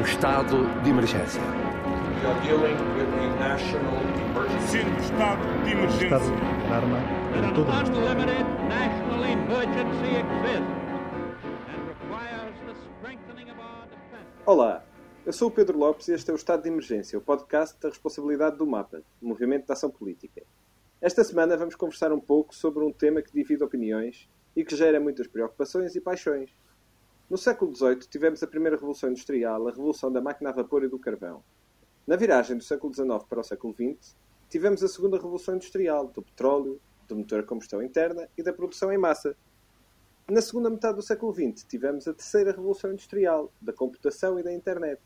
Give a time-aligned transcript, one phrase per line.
[0.00, 1.42] o estado de emergência.
[4.66, 6.16] Sendo estado de emergência.
[6.16, 6.98] Estado de alarma
[7.36, 7.90] em todo o mundo.
[14.46, 14.82] Olá,
[15.26, 17.90] eu sou o Pedro Lopes e este é o Estado de Emergência, o podcast da
[17.90, 20.42] responsabilidade do MAPA, Movimento de Ação Política.
[20.98, 24.26] Esta semana vamos conversar um pouco sobre um tema que divide opiniões
[24.56, 26.50] e que gera muitas preocupações e paixões.
[27.30, 30.88] No século XVIII tivemos a primeira Revolução Industrial, a Revolução da Máquina a Vapor e
[30.88, 31.44] do Carvão.
[32.04, 34.16] Na viragem do século XIX para o século XX,
[34.48, 38.92] tivemos a segunda Revolução Industrial, do petróleo, do motor a combustão interna e da produção
[38.92, 39.36] em massa.
[40.28, 44.52] Na segunda metade do século XX, tivemos a terceira Revolução Industrial, da computação e da
[44.52, 45.00] internet.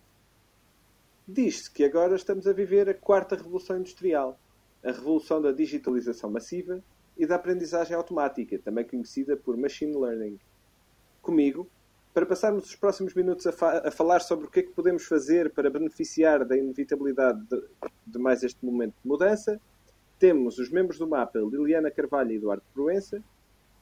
[1.29, 4.41] Diz-se que agora estamos a viver a quarta Revolução Industrial,
[4.82, 6.82] a revolução da digitalização massiva
[7.18, 10.41] e da aprendizagem automática, também conhecida por Machine Learning.
[11.20, 11.68] Comigo,
[12.14, 15.04] para passarmos os próximos minutos a, fa a, falar sobre o que é que podemos
[15.04, 17.60] fazer para beneficiar da inevitabilidade de,
[18.07, 19.60] de, mais este momento de mudança,
[20.16, 23.20] temos os membros do MAPA Liliana Carvalho e Eduardo Proença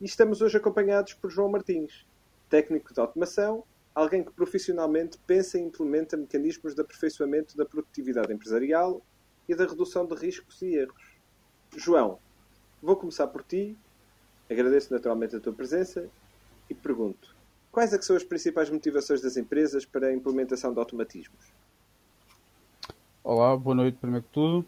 [0.00, 2.06] e estamos hoje acompanhados por João Martins,
[2.48, 9.02] técnico de automação, alguém que profissionalmente pensa e implementa mecanismos de aperfeiçoamento da produtividade empresarial
[9.46, 11.18] e da redução de riscos e erros.
[11.76, 12.18] João,
[12.80, 13.76] vou começar por ti,
[14.50, 16.08] agradeço naturalmente a tua presença
[16.70, 17.31] e pergunto:
[17.72, 21.40] quais é são as principais motivações das empresas para a implementação de automatismos?
[23.24, 24.66] Olá, boa noite, primeiro que tudo.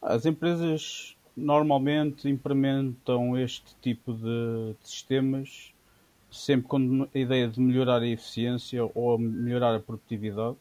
[0.00, 5.74] As empresas normalmente implementam este tipo de, de sistemas
[6.30, 10.56] sempre com a ideia de melhorar a eficiência ou melhorar a produtividade.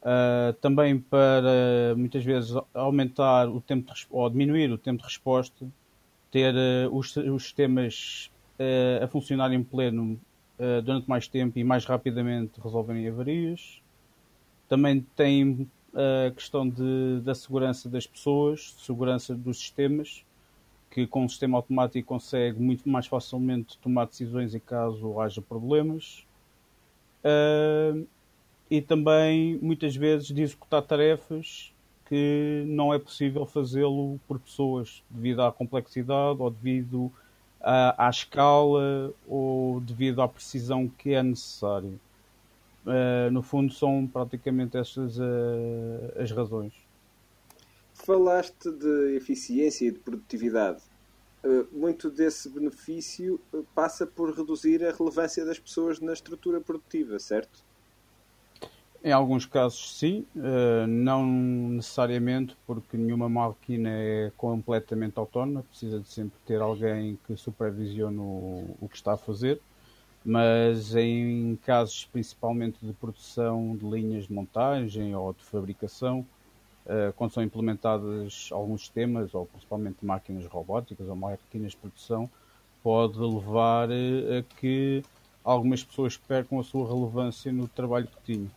[0.00, 5.66] Uh, também para muitas vezes aumentar o tempo de, ou diminuir o tempo de resposta,
[6.30, 10.18] ter uh, os, os, sistemas uh, a funcionar em pleno
[10.84, 13.80] durante mais tempo e mais rapidamente resolverem avarias.
[14.68, 20.24] Também tem a questão de, da segurança das pessoas, segurança dos sistemas,
[20.90, 26.26] que com o sistema automático consegue muito mais facilmente tomar decisões em caso haja problemas.
[27.24, 28.06] Uh,
[28.70, 31.72] e também, muitas vezes, de executar tarefas
[32.06, 37.12] que não é possível fazê-lo por pessoas, devido à complexidade ou devido
[37.60, 41.98] à, à escala ou devido à precisão que é necessária.
[42.86, 45.22] Uh, no fundo, são praticamente estas uh,
[46.18, 46.72] as razões.
[47.92, 50.80] Falaste de eficiência e de produtividade.
[51.44, 53.38] Uh, muito desse benefício
[53.74, 57.62] passa por reduzir a relevância das pessoas na estrutura produtiva, certo?
[59.02, 60.26] Em alguns casos, sim.
[60.86, 65.62] não necessariamente, porque nenhuma máquina é completamente autónoma.
[65.62, 69.60] Precisa de sempre ter alguém que supervisione o, que está a fazer
[70.24, 76.26] mas em casos principalmente de produção de linhas de montagem ou de fabricação,
[76.86, 82.30] uh, quando são implementados alguns sistemas, ou principalmente máquinas robóticas ou máquinas de produção,
[82.82, 85.02] pode levar uh, a que
[85.42, 88.50] algumas pessoas percam a sua relevância no trabalho que tinham.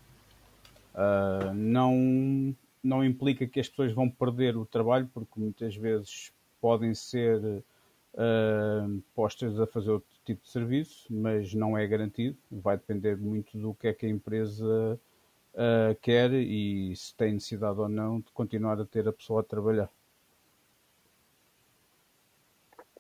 [0.94, 6.32] Uh, não, não implica que as pessoas vão perder o trabalho, porque muitas vezes
[6.62, 12.38] podem ser uh, postas a fazer outro tipo de serviço, mas não é garantido.
[12.52, 15.00] Vai depender muito do que é que a empresa
[15.54, 19.44] uh, quer e se tem necessidade ou não de continuar a ter a pessoa a
[19.44, 19.90] trabalhar.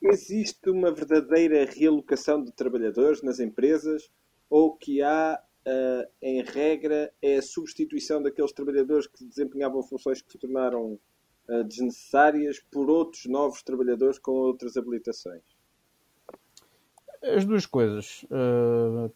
[0.02, 4.12] Existe uma verdadeira realocação de trabalhadores nas empresas
[4.50, 10.32] ou que há, uh, em regra, é a substituição daqueles trabalhadores que desempenhavam funções que
[10.32, 11.00] se tornaram
[11.48, 15.44] uh, desnecessárias por outros novos trabalhadores com outras habilitações?
[17.22, 18.24] As duas coisas.
[18.24, 19.12] Uh,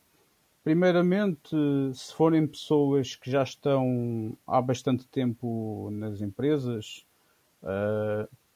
[0.63, 1.56] primeiramente,
[1.94, 7.06] se forem pessoas que já estão há bastante tempo nas empresas,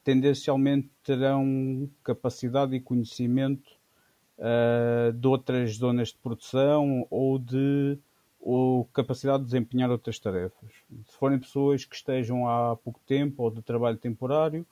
[0.04, 3.81] tendencialmente terão capacidade e conhecimento
[4.42, 7.98] uh, de outras zonas de produção ou de
[8.44, 10.72] ou capacidade de desempenhar outras tarefas.
[11.06, 14.66] Se forem pessoas que estejam há pouco tempo ou de trabalho temporário,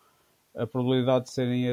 [0.57, 1.67] a probabilidade de serem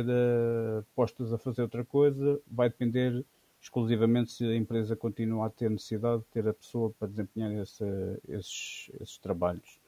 [0.95, 3.25] postas a fazer outra coisa vai depender
[3.59, 7.83] exclusivamente se a empresa continua a ter necessidade de ter a pessoa para desempenhar esse,
[8.29, 9.79] esses, esses, trabalhos.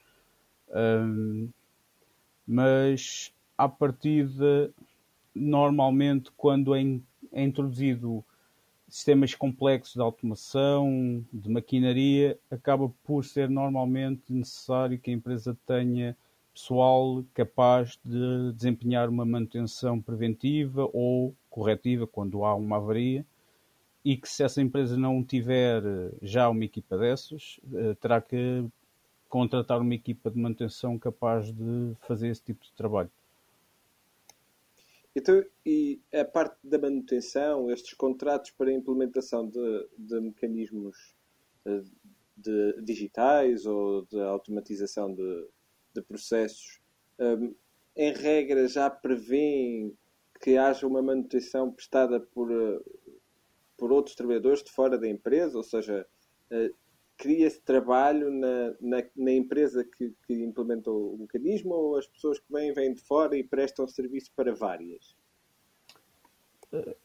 [0.70, 1.50] Um,
[2.48, 4.72] mas, à partida,
[5.36, 6.82] normalmente, quando é,
[7.32, 8.24] é introduzido
[8.88, 16.18] sistemas complexos de automação, de maquinaria, acaba por ser normalmente necessário que a empresa tenha
[16.54, 23.26] pessoal capaz de desempenhar uma manutenção preventiva ou corretiva quando há uma avaria
[24.04, 25.84] e que se essa empresa não tiver
[26.22, 27.60] já uma equipa dessas,
[28.00, 28.66] terá que
[29.28, 33.12] contratar uma equipa de manutenção capaz de fazer esse tipo de trabalho.
[35.20, 41.14] Então, e a parte da manutenção, estes contratos para implementação de, de mecanismos
[41.66, 41.82] eh,
[42.38, 45.48] de, digitais ou de automatização de,
[45.94, 46.80] de processos,
[47.20, 47.54] um,
[47.98, 49.94] em regra já prevêem
[50.40, 52.80] que haja uma manutenção prestada por, eh,
[53.76, 56.08] por outros trabalhadores de fora da empresa, ou seja,
[57.20, 62.40] uh, cria-se trabalho na, na, na empresa que, que, implementou o mecanismo ou as pessoas
[62.40, 65.16] que vêm, vêm de fora e prestam serviço para várias?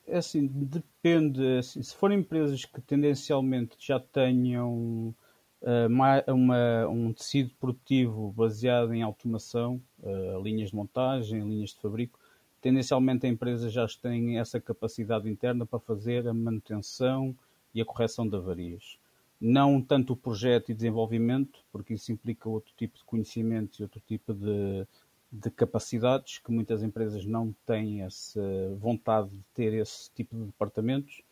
[0.07, 1.45] É assim, depende.
[1.45, 5.15] É assim, se forem empresas que tendencialmente já tenham
[5.63, 12.21] uh, uma, um tecido produtivo baseado em automação, uh, linhas de montagem, linhas de fabrico,
[12.61, 17.35] tendencialmente a empresa já tem essa capacidade interna para fazer a manutenção
[17.75, 18.99] e a correção de avarias
[19.41, 24.01] não tanto o projeto e desenvolvimento, porque isso implica outro tipo de conhecimento e outro
[24.07, 24.87] tipo de,
[25.31, 28.41] de capacidades que muitas empresas não têm essa
[28.79, 31.23] vontade de ter esse tipo de departamentos.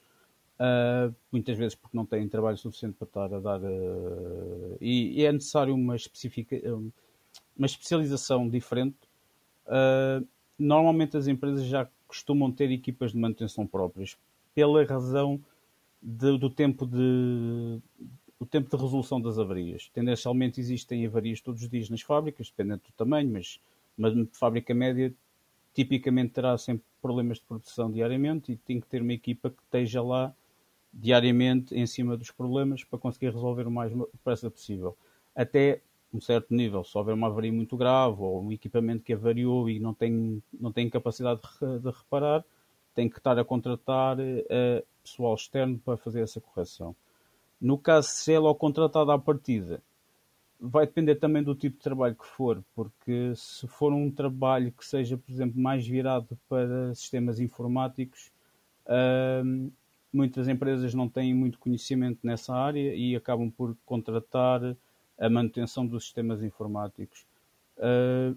[0.58, 3.60] Uh, muitas vezes porque não têm trabalho suficiente para estar a dar.
[3.60, 6.56] Uh, e, e, é necessário uma, específica,
[7.56, 8.98] uma especialização diferente.
[9.66, 10.26] Uh,
[10.58, 14.16] normalmente as empresas já costumam ter equipas de manutenção próprias,
[14.55, 15.40] pela razão
[16.02, 17.81] de, do tempo de
[18.38, 19.88] o tempo de resolução das avarias.
[19.94, 23.60] Tendencialmente existem avarias todos os dias nas fábricas, dependendo do tamanho, mas
[23.96, 25.14] uma fábrica média
[25.72, 30.02] tipicamente terá sempre problemas de produção diariamente e tem que ter uma equipa que esteja
[30.02, 30.34] lá
[30.93, 34.96] diariamente em cima dos problemas para conseguir resolver o mais depressa possível.
[35.34, 35.81] Até
[36.12, 39.78] um certo nível, se houver uma avaria muito grave ou um equipamento que avariou e
[39.78, 42.44] não tem, não tem capacidade de, de reparar,
[42.94, 46.94] tem que estar a contratar uh, pessoal externo para fazer essa correção.
[47.61, 49.83] No caso, se é logo contratado à partida,
[50.61, 54.85] vai depender também do tipo de trabalho que for, porque se for um trabalho que
[54.85, 58.31] seja, por exemplo, mais virado para sistemas informáticos,
[58.87, 59.73] uh,
[60.12, 64.77] muitas empresas não têm muito conhecimento nessa área e acabam por contratar
[65.19, 67.27] a manutenção dos sistemas informáticos.
[67.79, 68.37] Uh,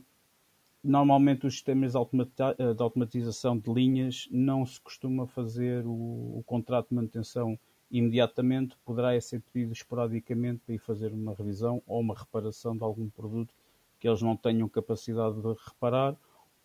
[0.85, 6.95] normalmente os sistemas de automatização de linhas não se costuma fazer o, o contrato de
[6.95, 7.57] manutenção
[7.89, 13.09] imediatamente, poderá ser pedido esporadicamente para ir fazer uma revisão ou uma reparação de algum
[13.09, 13.53] produto
[13.99, 16.15] que eles não tenham capacidade de reparar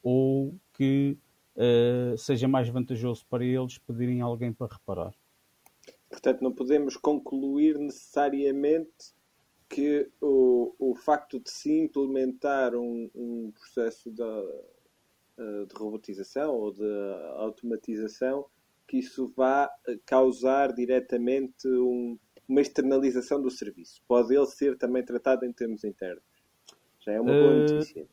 [0.03, 1.17] ou que
[1.57, 5.15] uh, seja mais vantajoso para eles pedirem alguém para reparar.
[6.09, 9.15] Portanto, não podemos concluir necessariamente
[9.71, 14.23] que o, o facto de se implementar um, um processo de,
[15.39, 16.85] eh, de robotização ou de
[17.37, 18.47] automatização,
[18.89, 19.71] que isso vá
[20.05, 22.19] causar diretamente um,
[22.49, 24.03] uma externalização do serviço.
[24.09, 26.25] Pode ele ser também tratado em termos internos.
[26.99, 28.09] Já é uma boa uh, notícia.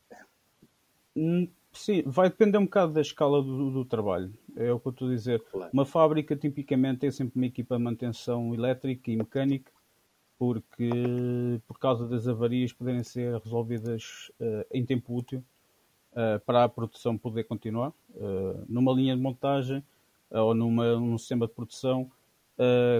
[1.72, 4.32] Sim, vai depender um bocado da escala do, do trabalho.
[4.54, 5.42] É o que eu estou a dizer.
[5.50, 5.70] Claro.
[5.72, 9.72] Uma fábrica tipicamente tem sempre uma equipa de manutenção elétrica e mecânica
[10.38, 10.90] porque
[11.66, 15.42] por causa das avarias poderem ser resolvidas uh, em tempo útil
[16.12, 17.92] uh, para a produção poder continuar.
[18.14, 19.82] Uh, numa linha de montagem
[20.30, 22.10] ou numa, num sistema de produção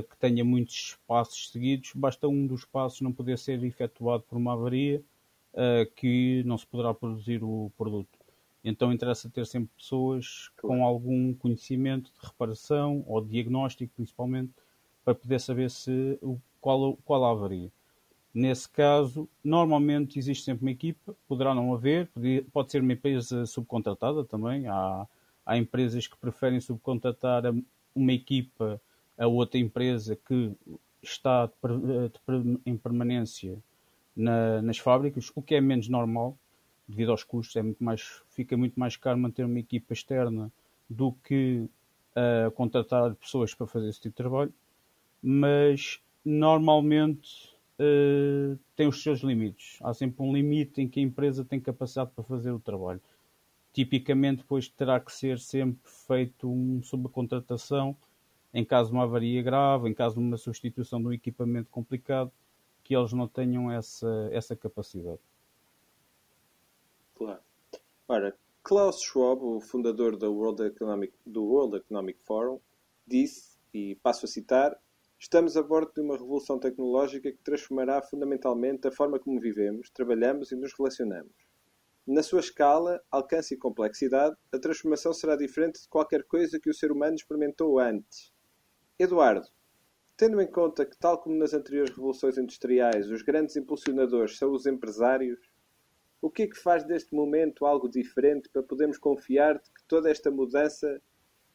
[0.09, 4.53] que tenha muitos passos seguidos, basta um dos passos não poder ser efetuado por uma
[4.53, 5.03] avaria
[5.97, 8.19] que não se poderá produzir o produto.
[8.65, 14.53] Então interessa ter sempre pessoas com algum conhecimento de reparação ou de diagnóstico, principalmente,
[15.05, 17.73] para poder saber se o qual, qual a avaria.
[18.35, 22.11] Nesse caso, normalmente existe sempre uma equipa, poderá não haver,
[22.53, 24.67] pode ser uma empresa subcontratada também.
[24.67, 25.07] Há,
[25.47, 27.43] há empresas que preferem subcontratar
[27.95, 28.79] uma equipa
[29.17, 30.53] a outra empresa que
[31.03, 31.51] está
[32.67, 33.57] em permanência
[34.15, 36.37] na, nas fábricas, o que é menos normal
[36.87, 37.57] devido aos custos.
[37.57, 40.53] É muito mais, fica muito mais caro manter uma equipa externa
[40.89, 41.67] do que
[42.15, 44.53] uh, contratar pessoas para fazer esse tipo de trabalho.
[45.23, 49.79] Mas normalmente uh, tem os seus limites.
[49.81, 53.01] Há sempre um limite em que a empresa tem capacidade para fazer o trabalho.
[53.73, 57.97] Tipicamente, depois terá que ser sempre feito uma subcontratação
[58.53, 62.31] em caso de uma avaria grave, em caso de uma substituição de um equipamento complicado,
[62.85, 65.21] que eles não tenham essa, essa capacidade.
[67.15, 67.41] Claro.
[68.07, 72.59] Ora, Klaus Schwab, o fundador do World Economic, do World Economic Forum,
[73.07, 74.79] disse, e passo a citar,
[75.21, 80.53] Estamos a bordo de uma revolução tecnológica que transformará fundamentalmente a forma como vivemos, trabalhamos
[80.53, 81.33] e nos relacionamos.
[82.07, 86.75] Na sua escala, alcance e complexidade, a transformação será diferente de qualquer coisa que o
[86.75, 88.33] ser humano experimentou antes.
[88.97, 89.49] Eduardo,
[90.17, 94.67] tendo em conta que, tal como nas anteriores revoluções industriais, os grandes impulsionadores são os
[94.67, 95.39] empresários,
[96.23, 100.09] o que é que faz deste momento algo diferente para podermos confiar de que toda
[100.09, 101.03] esta mudança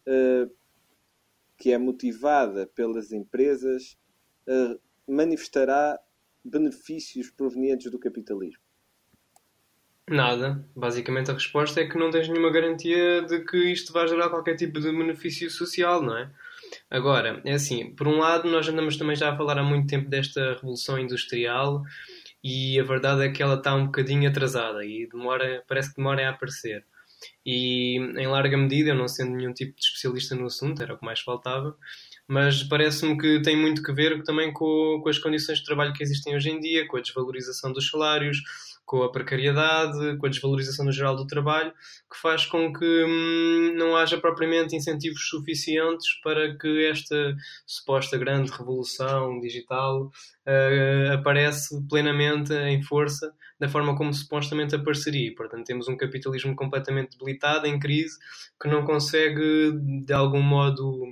[0.07, 0.53] uh,
[1.63, 3.97] que é motivada pelas empresas
[4.49, 4.77] uh,
[5.07, 5.97] manifestará
[6.43, 8.61] benefícios provenientes do capitalismo?
[10.09, 10.67] Nada.
[10.75, 14.57] Basicamente a resposta é que não tens nenhuma garantia de que isto vai gerar qualquer
[14.57, 16.29] tipo de benefício social, não é?
[16.91, 20.09] Agora, é assim, por um lado, nós andamos também já a falar há muito tempo
[20.09, 21.81] desta revolução industrial
[22.43, 26.27] e a verdade é que ela está um bocadinho atrasada e demora, parece que demora
[26.27, 26.85] a aparecer.
[27.45, 30.97] E em larga medida, eu não sendo nenhum tipo de especialista no assunto, era o
[30.97, 31.75] que mais faltava,
[32.27, 36.03] mas parece-me que tem muito que ver também com, com as condições de trabalho que
[36.03, 38.37] existem hoje em dia, com a desvalorização dos salários,
[38.85, 41.71] com a precariedade, com a desvalorização no geral do trabalho,
[42.11, 47.35] que faz com que hum, não haja propriamente incentivos suficientes para que esta
[47.65, 55.33] suposta grande revolução digital uh, aparece plenamente em força da forma como supostamente apareceria.
[55.35, 58.17] Portanto, temos um capitalismo completamente debilitado, em crise,
[58.61, 59.71] que não consegue
[60.05, 61.05] de algum modo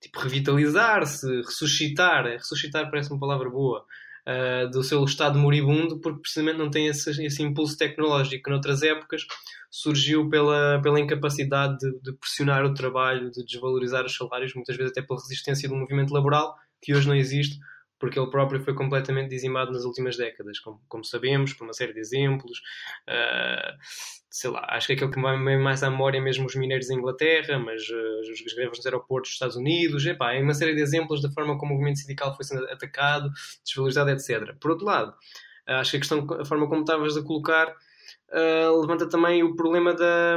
[0.00, 2.24] tipo revitalizar-se, ressuscitar.
[2.24, 3.84] Ressuscitar parece uma palavra boa
[4.26, 8.42] uh, do seu estado moribundo, porque precisamente não tem esse, esse, impulso tecnológico.
[8.42, 9.26] Que noutras épocas
[9.70, 14.92] surgiu pela, pela incapacidade de, de, pressionar o trabalho, de desvalorizar os salários, muitas vezes
[14.92, 17.58] até pela resistência do movimento laboral, que hoje não existe,
[17.98, 21.92] porque ele próprio foi completamente dizimado nas últimas décadas, como, como sabemos, por uma série
[21.92, 22.58] de exemplos.
[23.08, 23.76] Uh,
[24.30, 26.94] sei lá, acho que aquele que me mais à memória é mesmo os mineiros da
[26.94, 30.82] Inglaterra, mas uh, os greves nos aeroportos dos Estados Unidos, epá, é uma série de
[30.82, 33.30] exemplos da forma como o movimento sindical foi sendo atacado,
[33.64, 34.54] desvalorizado, etc.
[34.60, 35.10] Por outro lado,
[35.68, 37.74] uh, acho que a questão, a forma como estavas a colocar,
[38.82, 40.36] levanta também o problema da,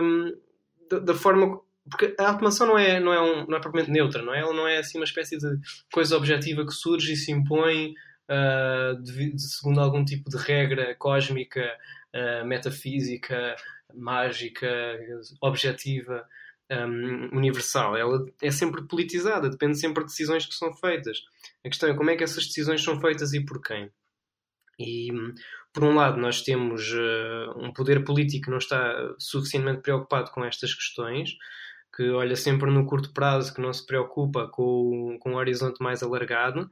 [0.89, 1.59] da, da, forma.
[1.89, 4.39] Porque a automação não é, não, é um, não é propriamente neutra, não é?
[4.39, 5.57] Ela não é assim uma espécie de
[5.91, 7.93] coisa objetiva que surge e se impõe
[9.01, 11.61] de, de, segundo algum tipo de regra cósmica,
[12.45, 13.55] metafísica,
[13.93, 14.67] mágica,
[15.41, 16.25] objetiva,
[16.71, 17.97] um, universal.
[17.97, 21.17] Ela é sempre politizada, depende sempre de decisões que são feitas.
[21.65, 23.91] A questão é como é que essas decisões são feitas e por quem.
[24.79, 25.09] E,
[25.73, 30.45] por um lado, nós temos uh, um poder político que não está suficientemente preocupado com
[30.45, 31.31] estas questões,
[31.99, 36.01] que olha sempre no curto prazo, que não se preocupa com, com um horizonte mais
[36.01, 36.71] alargado,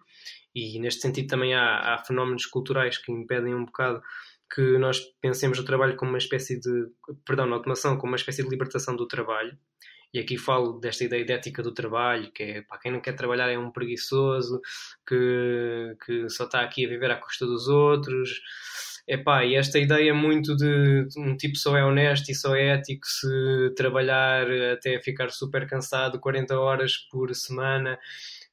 [0.55, 4.01] e neste sentido também há, há fenómenos culturais que impedem um bocado
[4.49, 6.87] que nós pensemos o trabalho como uma espécie de,
[7.25, 9.57] perdão, na automação como uma espécie de libertação do trabalho.
[10.13, 13.11] E aqui falo desta ideia de ética do trabalho, que é para quem não quer
[13.11, 14.61] trabalhar é um preguiçoso,
[15.05, 18.29] que, que só está aqui a viver à custa dos outros.
[19.07, 23.07] Epá, e esta ideia muito de um tipo só é honesto e só é ético
[23.07, 27.97] se trabalhar até ficar super cansado 40 horas por semana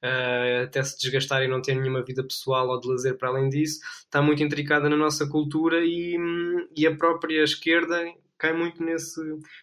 [0.04, 3.48] uh, até se desgastar e não ter nenhuma vida pessoal ou de lazer para além
[3.48, 6.16] disso, está muito intricada na nossa cultura e,
[6.76, 8.04] e a própria esquerda
[8.44, 9.20] cai muito nesse,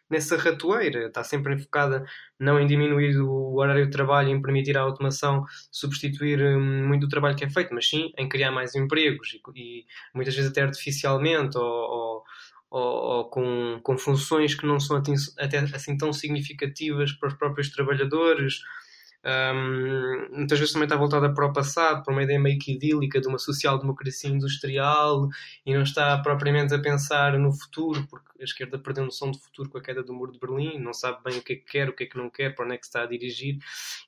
[0.10, 1.06] nessa ratoeira.
[1.06, 2.04] Está sempre enfocada
[2.40, 7.10] não em diminuir o horário de trabalho, em permitir a automação substituir hum, muito do
[7.10, 9.86] trabalho que é feito, mas sim em criar mais empregos e, e
[10.16, 12.24] muitas vezes até artificialmente ou, ou,
[12.72, 17.70] ou, ou com, com funções que não são até assim tão significativas para os próprios
[17.70, 18.62] trabalhadores
[19.24, 23.22] um, muitas vezes também está voltada para o passado, para uma ideia meio que idílica
[23.22, 25.30] de uma social-democracia industrial
[25.63, 29.70] e não está propriamente a pensar no futuro, porque a esquerda perdeu noção de futuro
[29.70, 31.90] com a queda do muro de Berlim, não sabe bem o que é que quer,
[31.90, 33.60] o que é que não quer, para onde é que está a dirigir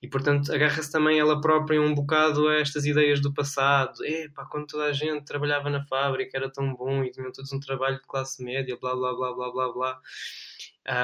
[0.01, 4.03] e, portanto, agarra-se também ela própria um bocado a estas ideias do passado.
[4.03, 7.59] Epá, quando toda a gente trabalhava na fábrica era tão bom e tinham todos um
[7.59, 9.99] trabalho de classe média, blá blá blá blá blá blá.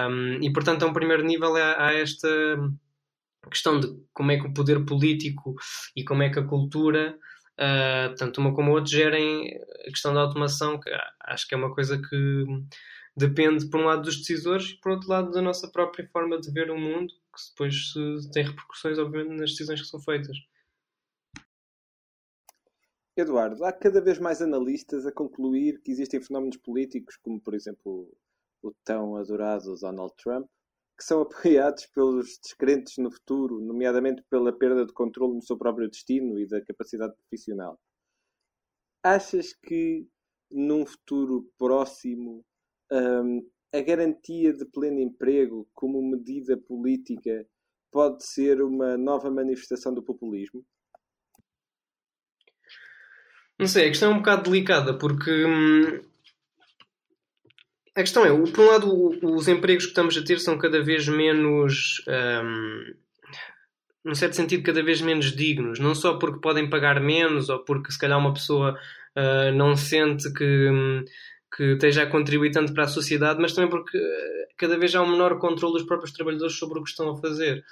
[0.09, 2.88] Um, e, portanto, a um primeiro nível há esta a
[3.49, 5.55] questão de como é que o poder político
[5.95, 7.17] e como é que a cultura,
[7.59, 10.89] uh, tanto uma como a outra, gerem a questão da automação, que
[11.25, 12.45] acho que é uma coisa que
[13.15, 16.51] depende, por um lado, dos decisores e, por outro lado, da nossa própria forma de
[16.51, 17.75] ver o mundo, que depois
[18.31, 20.37] tem repercussões, obviamente, nas decisões que são feitas.
[23.17, 28.09] Eduardo, há cada vez mais analistas a concluir que existem fenómenos políticos, como, por exemplo,
[28.61, 30.47] o tão adorado Donald Trump,
[30.99, 35.89] que são apoiados pelos descrentes no futuro, nomeadamente pela perda de controle no seu próprio
[35.89, 37.79] destino e da capacidade profissional.
[39.01, 40.05] Achas que
[40.51, 42.45] num futuro próximo
[42.91, 47.47] um, a garantia de pleno emprego como medida política
[47.91, 50.65] pode ser uma nova manifestação do populismo?
[53.57, 56.08] Não sei, a questão é um bocado delicada porque hum,
[57.95, 61.07] a questão é, por um lado, os empregos que estamos a ter são cada vez
[61.07, 62.03] menos.
[62.07, 62.93] Um,
[64.03, 65.79] num certo sentido, cada vez menos dignos.
[65.79, 68.77] Não só porque podem pagar menos ou porque, se calhar, uma pessoa
[69.15, 71.03] uh, não sente que,
[71.55, 73.99] que esteja a contribuir tanto para a sociedade, mas também porque
[74.57, 77.63] cada vez há um menor controle dos próprios trabalhadores sobre o que estão a fazer.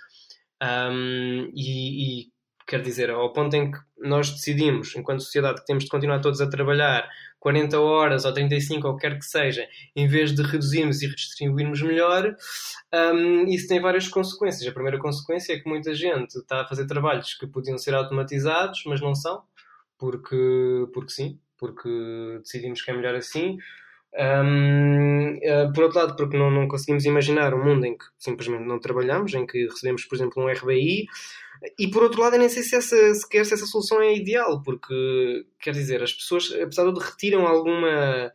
[0.61, 2.31] Um, e, e
[2.67, 6.41] quer dizer, ao ponto em que nós decidimos, enquanto sociedade, que temos de continuar todos
[6.41, 7.07] a trabalhar
[7.39, 11.07] 40 horas ou 35 ou o que quer que seja, em vez de reduzirmos e
[11.07, 12.35] redistribuirmos melhor,
[12.93, 14.67] um, isso tem várias consequências.
[14.67, 18.83] A primeira consequência é que muita gente está a fazer trabalhos que podiam ser automatizados,
[18.85, 19.43] mas não são,
[19.97, 21.89] porque, porque sim, porque
[22.39, 23.57] decidimos que é melhor assim.
[24.19, 28.05] Um, uh, eh, por outro lado, porque não, não conseguimos imaginar um mundo em que
[28.17, 31.05] simplesmente não trabalhamos, em que recebemos, por exemplo, um RBI,
[31.77, 34.61] e por outro lado, eu nem sei se essa, sequer se essa solução é ideal,
[34.63, 38.31] porque, quer dizer, as pessoas, apesar de retiram alguma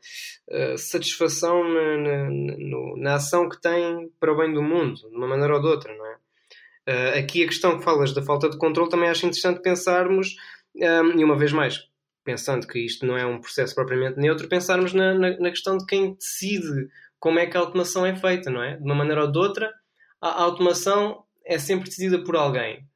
[0.48, 5.16] uh, satisfação na, na, na, na, ação que têm para o bem do mundo, de
[5.16, 6.16] uma maneira ou de outra, não é?
[6.88, 10.34] Uh, aqui a questão que falas da falta de controle também acho interessante pensarmos,
[10.74, 11.88] um, e uma vez mais,
[12.24, 16.14] pensando que isto não é um processo propriamente neutro, pensarmos na, na, questão de quem
[16.14, 16.88] decide
[17.18, 18.76] como é que a automação é feita, não é?
[18.76, 19.72] De uma maneira ou de outra,
[20.20, 22.86] a, a automação é sempre decidida por alguém.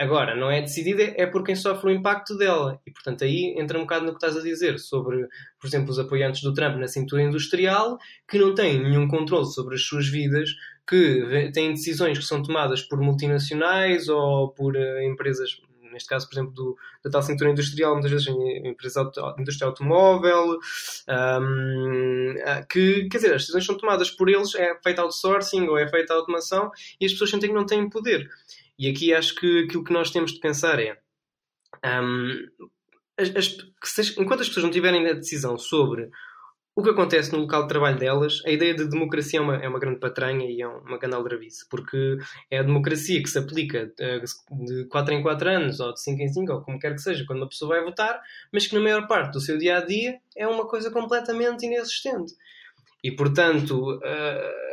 [0.00, 2.80] Agora, não é decidida, é por quem sofre o impacto dela.
[2.86, 5.28] E, portanto, aí entra um bocado no que estás a dizer sobre,
[5.60, 9.74] por exemplo, os apoiantes do Trump na cintura industrial, que não têm nenhum controle sobre
[9.74, 10.48] as suas vidas,
[10.88, 15.60] que têm decisões que são tomadas por multinacionais ou por uh, empresas,
[15.92, 18.28] neste caso, por exemplo, do, da tal cintura industrial, muitas vezes
[18.64, 20.58] empresa auto, indústria automóvel,
[21.08, 25.78] um, ah, que, quer dizer, as decisões são tomadas por eles, é feita outsourcing ou
[25.78, 26.70] é feita automação,
[27.00, 28.28] e as pessoas sentem que não têm poder.
[28.78, 30.98] E aqui acho que aquilo que nós temos de pensar é.
[31.84, 32.48] Um,
[33.18, 36.10] as, as, enquanto as pessoas não tiverem a decisão sobre
[36.74, 39.68] o que acontece no local de trabalho delas, a ideia de democracia é uma, é
[39.68, 42.16] uma grande patranha e é uma grande aldrabice, porque
[42.50, 46.22] é a democracia que se aplica uh, de 4 em 4 anos, ou de 5
[46.22, 48.20] em 5, ou como quer que seja, quando uma pessoa vai votar,
[48.52, 52.34] mas que na maior parte do seu dia a dia é uma coisa completamente inexistente.
[53.02, 53.96] E portanto.
[53.96, 54.70] Uh,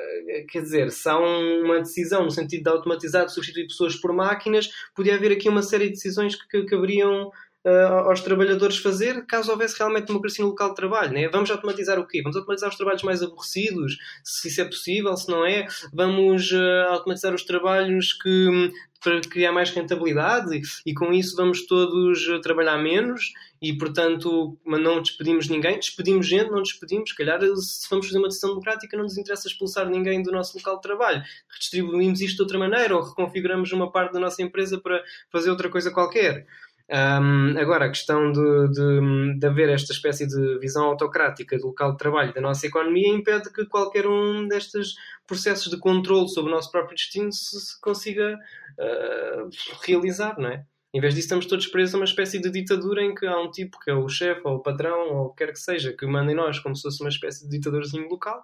[0.49, 4.69] quer dizer, se há uma decisão no sentido de automatizar, de substituir pessoas por máquinas,
[4.95, 7.31] podia haver aqui uma série de decisões que, caberiam
[7.65, 11.13] uh, aos trabalhadores fazer caso houvesse realmente democracia no local de trabalho.
[11.13, 11.27] Né?
[11.29, 12.21] Vamos automatizar o quê?
[12.21, 15.67] Vamos automatizar os trabalhos mais aborrecidos, se isso é possível, se não é.
[15.93, 18.71] Vamos uh, automatizar os trabalhos que
[19.03, 25.01] para criar mais rentabilidade e, com isso vamos todos eh, trabalhar menos e portanto não
[25.01, 29.03] despedimos ninguém, despedimos gente, não despedimos, se calhar se vamos fazer uma decisão democrática não
[29.03, 33.03] nos interessa expulsar ninguém do nosso local de trabalho, redistribuímos isto de outra maneira ou
[33.03, 36.45] reconfiguramos uma parte da nossa empresa para fazer outra coisa qualquer.
[36.89, 41.91] Um, agora, a questão de, de, de, haver esta espécie de visão autocrática do local
[41.91, 44.95] de trabalho da nossa economia impede que qualquer um destes
[45.25, 48.39] processos de controle sobre o nosso próprio destino se consiga
[48.79, 49.49] uh,
[49.85, 50.65] realizar, não é?
[50.93, 53.51] Em vez disso, estamos todos presos a uma espécie de ditadura em que há um
[53.51, 56.05] tipo que é o chefe ou o patrão ou o que quer que seja que
[56.05, 58.41] manda em nós como se fosse uma espécie de ditadorzinho local.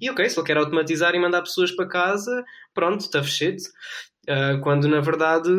[0.00, 3.60] E ok, se ele quer automatizar e mandar pessoas para casa, pronto, tough shit.
[4.28, 5.50] Uh, quando na verdade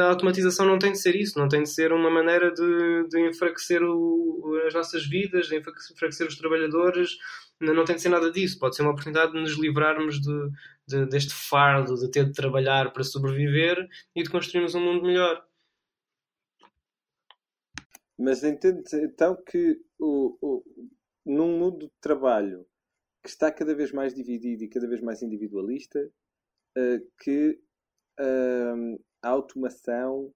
[0.00, 3.28] a automatização não tem de ser isso, não tem de ser uma maneira de, de
[3.28, 7.10] enfraquecer o, as nossas vidas, de enfraquecer os trabalhadores,
[7.60, 8.58] não tem de ser nada disso.
[8.58, 10.50] Pode ser uma oportunidade de nos livrarmos de,
[10.88, 15.42] de, deste fardo de ter de trabalhar para sobreviver e de construirmos um mundo melhor.
[18.18, 20.64] Mas entende então que o, o,
[21.26, 22.66] num mundo de trabalho
[23.22, 25.98] que está cada vez mais dividido e cada vez mais individualista,
[26.76, 27.58] uh, que
[28.20, 30.32] uh, a automação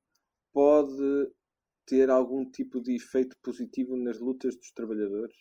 [0.52, 1.30] pode
[1.86, 5.36] ter algum tipo de efeito positivo nas lutas dos trabalhadores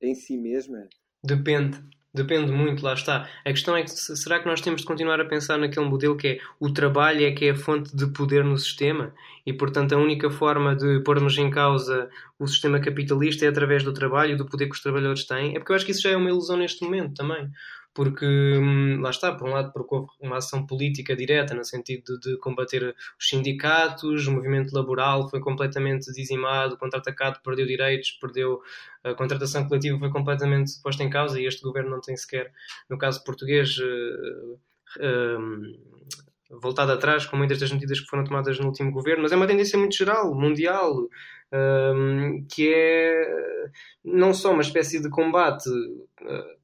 [0.00, 0.88] em si mesma?
[1.24, 1.78] Depende.
[2.14, 3.26] Depende muito, lá está.
[3.42, 6.28] A questão é que será que nós temos de continuar a pensar naquele modelo que
[6.28, 9.14] é o trabalho é que é a fonte de poder no sistema
[9.46, 13.94] e, portanto, a única forma de pormos em causa o sistema capitalista é através do
[13.94, 15.56] trabalho do poder que os trabalhadores têm?
[15.56, 17.50] É porque eu acho que isso já é uma ilusão neste momento também
[17.94, 22.18] porque hum, lá está, por um lado, porque houve uma ação política direta no sentido
[22.18, 28.60] de, combater os sindicatos, o movimento laboral foi completamente dizimado, contra-atacado, perdeu direitos, perdeu
[29.04, 32.52] a contratação coletiva foi completamente posta em causa e este governo não tem sequer,
[32.88, 34.58] no caso português, uh,
[34.98, 39.36] uh, voltado atrás com muitas das medidas que foram tomadas no último governo, mas é
[39.36, 43.68] uma tendência muito geral, mundial, uh, que é
[44.04, 45.68] não só uma espécie de combate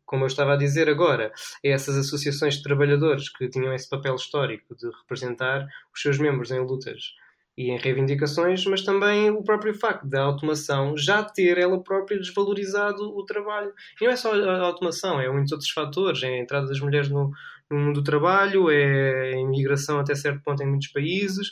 [0.08, 1.30] como eu estava a dizer agora,
[1.62, 6.50] é essas associações de trabalhadores que tinham esse papel histórico de representar os seus membros
[6.50, 7.12] em lutas
[7.58, 13.02] e em reivindicações, mas também o próprio facto da automação já ter ela própria desvalorizado
[13.02, 13.70] o trabalho.
[14.00, 17.10] E não é só a automação, é muitos outros fatores, é a entrada das mulheres
[17.10, 17.30] no,
[17.70, 21.50] no mundo do trabalho, é a imigração até certo ponto em muitos países,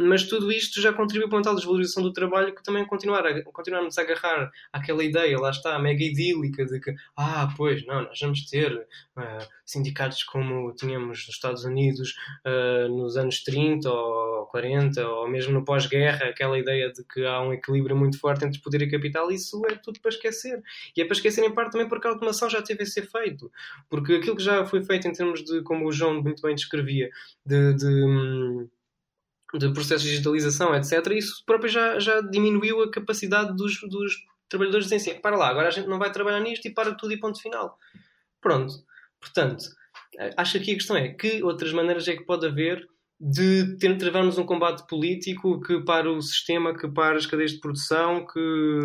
[0.00, 3.42] mas tudo isto já contribui para uma tal desvalorização do trabalho que também continuar a,
[3.44, 8.18] continuarmos a agarrar àquela ideia, lá está, mega idílica de que, ah, pois, não, nós
[8.20, 12.14] vamos ter uh, sindicatos como tínhamos nos Estados Unidos
[12.46, 17.40] uh, nos anos 30 ou 40, ou mesmo no pós-guerra, aquela ideia de que há
[17.40, 20.62] um equilíbrio muito forte entre poder e capital, isso é tudo para esquecer.
[20.96, 23.50] E é para esquecer em parte também porque a automação já teve a ser feito.
[23.88, 27.10] Porque aquilo que já foi feito em termos de, como o João muito bem descrevia,
[27.46, 28.68] de, de hum,
[29.58, 34.14] de processos de digitalização, etc., isso próprio já, já diminuiu a capacidade dos, dos
[34.48, 36.94] trabalhadores de dizer assim, para lá, agora a gente não vai trabalhar nisto e para
[36.94, 37.78] tudo e ponto final.
[38.40, 38.72] Pronto.
[39.20, 39.64] Portanto,
[40.36, 42.86] acho que a questão é que outras maneiras é que pode haver
[43.20, 47.60] de ter, travarmos um combate político que para o sistema, que para as cadeias de
[47.60, 48.80] produção, que,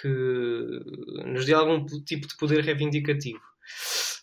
[0.00, 0.08] que
[1.26, 3.40] nos dê algum tipo de poder reivindicativo.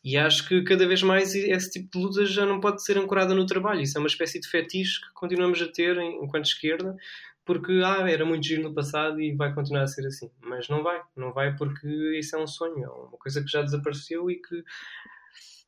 [0.04, 3.34] E acho que cada vez mais esse tipo de luta já não pode ser ancorada
[3.34, 3.82] no trabalho.
[3.82, 6.96] Isso é uma espécie de fetiche que continuamos a ter enquanto esquerda,
[7.44, 10.30] porque ah, era muito giro no passado e vai continuar a ser assim.
[10.42, 13.62] Mas não vai, não vai porque isso é um sonho, é uma coisa que já
[13.62, 14.64] desapareceu e que.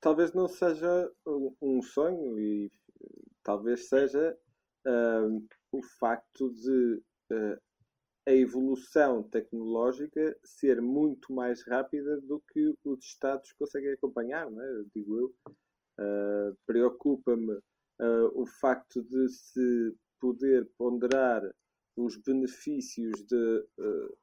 [0.02, 1.12] Talvez não seja
[1.62, 2.72] um sonho e
[3.44, 4.38] talvez seja
[4.88, 7.62] uh, o facto de uh,
[8.30, 14.84] a evolução tecnológica ser muito mais rápida do que os Estados conseguem acompanhar, não é?
[14.96, 15.36] digo eu.
[16.00, 21.42] Uh, Preocupa-me uh, o facto de se poder ponderar
[21.98, 24.18] os benefícios de, uh,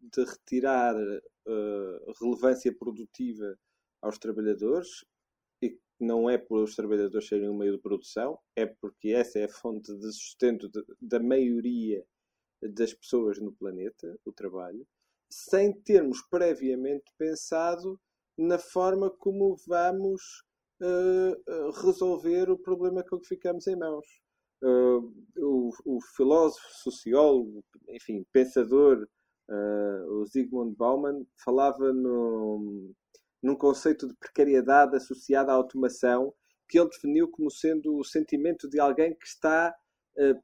[0.00, 0.94] de retirar
[2.20, 3.58] relevância produtiva
[4.02, 5.04] aos trabalhadores,
[5.62, 9.44] e não é por os trabalhadores serem um meio de produção, é porque essa é
[9.44, 12.04] a fonte de sustento de, da maioria
[12.62, 14.86] das pessoas no planeta, o trabalho,
[15.30, 17.98] sem termos previamente pensado
[18.38, 20.22] na forma como vamos
[20.80, 24.06] uh, resolver o problema com que ficamos em mãos.
[24.62, 29.06] Uh, o, o, filósofo, sociólogo, enfim, pensador,
[29.50, 32.92] uh, o Zygmunt Bauman, falava no,
[33.42, 36.32] num conceito de precariedade associada à automação
[36.68, 39.74] que ele definiu como sendo o sentimento de alguém que está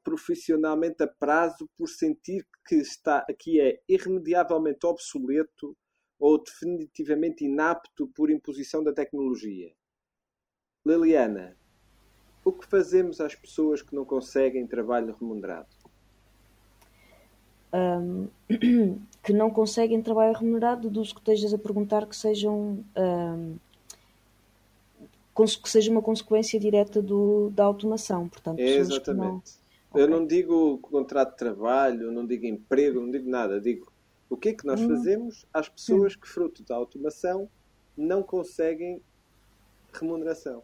[0.03, 5.75] profissionalmente a prazo por sentir que está aqui é irremediavelmente obsoleto
[6.19, 9.73] ou definitivamente inapto por imposição da tecnologia.
[10.85, 11.57] Liliana,
[12.45, 15.67] o que fazemos às pessoas que não conseguem trabalho remunerado?
[17.73, 18.27] Um,
[19.23, 23.57] que não conseguem trabalho remunerado, dos que estejas a perguntar que sejam um,
[25.35, 28.29] que seja uma consequência direta do, da automação.
[28.29, 29.62] Portanto, Exatamente.
[29.93, 30.03] Okay.
[30.03, 33.61] Eu não digo contrato de trabalho, não digo emprego, não digo nada.
[33.61, 33.93] Digo
[34.27, 34.89] o que é que nós hum.
[34.89, 37.47] fazemos às pessoas que, fruto da automação,
[37.95, 38.99] não conseguem
[39.93, 40.63] remuneração?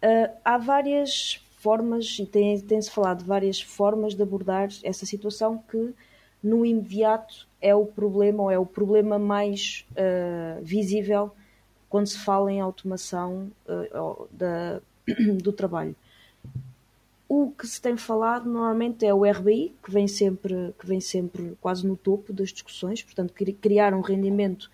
[0.00, 5.58] Uh, há várias formas, e tem-se tem falado de várias formas de abordar essa situação
[5.68, 5.92] que,
[6.40, 11.32] no imediato, é o problema, ou é o problema mais uh, visível
[11.88, 14.80] quando se fala em automação uh, da,
[15.42, 15.96] do trabalho.
[17.28, 21.58] O que se tem falado normalmente é o RBI, que vem sempre, que vem sempre
[21.60, 24.70] quase no topo das discussões, portanto, criar um rendimento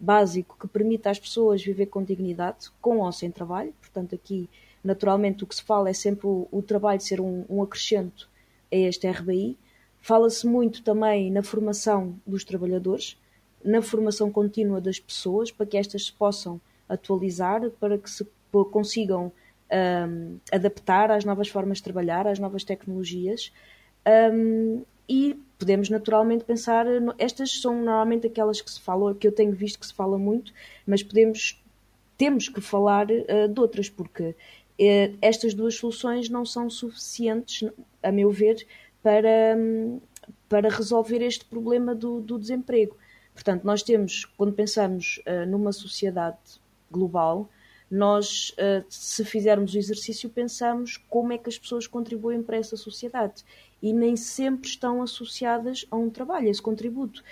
[0.00, 3.74] básico que permita às pessoas viver com dignidade, com ou sem trabalho.
[3.78, 4.48] Portanto, aqui,
[4.82, 8.26] naturalmente, o que se fala é sempre o, o trabalho ser um, um acrescento
[8.72, 9.58] a este RBI.
[10.00, 13.18] Fala-se muito também na formação dos trabalhadores,
[13.62, 18.26] na formação contínua das pessoas, para que estas se possam atualizar, para que se
[18.72, 19.30] consigam
[19.70, 23.52] um, adaptar às novas formas de trabalhar, às novas tecnologias.
[24.32, 26.86] Um, e podemos naturalmente pensar,
[27.18, 30.52] estas são normalmente aquelas que se falam, que eu tenho visto que se fala muito,
[30.86, 31.62] mas podemos,
[32.16, 37.68] temos que falar uh, de outras, porque uh, estas duas soluções não são suficientes,
[38.02, 38.66] a meu ver,
[39.02, 40.00] para, um,
[40.48, 42.96] para resolver este problema do, do, desemprego.
[43.32, 46.38] Portanto, nós temos, quando pensamos uh, numa sociedade
[46.90, 47.48] global,
[47.90, 52.76] nós, eh, se fizermos o exercício, pensamos como é que as pessoas contribuem para essa
[52.76, 53.44] sociedade
[53.82, 57.22] e nem sempre estão associadas a um trabalho, a esse contributo.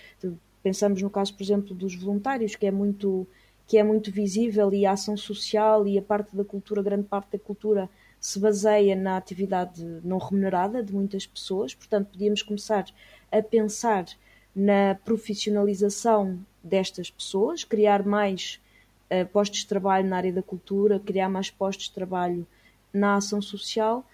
[0.63, 3.27] Pensamos no caso, por exemplo, dos voluntários, que é muito
[3.67, 7.33] que é muito visível e a ação social e a parte da cultura, grande parte
[7.33, 7.91] da cultura
[8.21, 12.85] se baseia na atividade não remunerada de muitas pessoas, portanto, podíamos começar
[13.31, 14.07] a pensar
[14.55, 18.61] na profissionalização destas pessoas, criar mais
[19.11, 22.47] uh, postos de trabalho na área da cultura, criar mais postos de trabalho
[22.93, 24.05] na ação social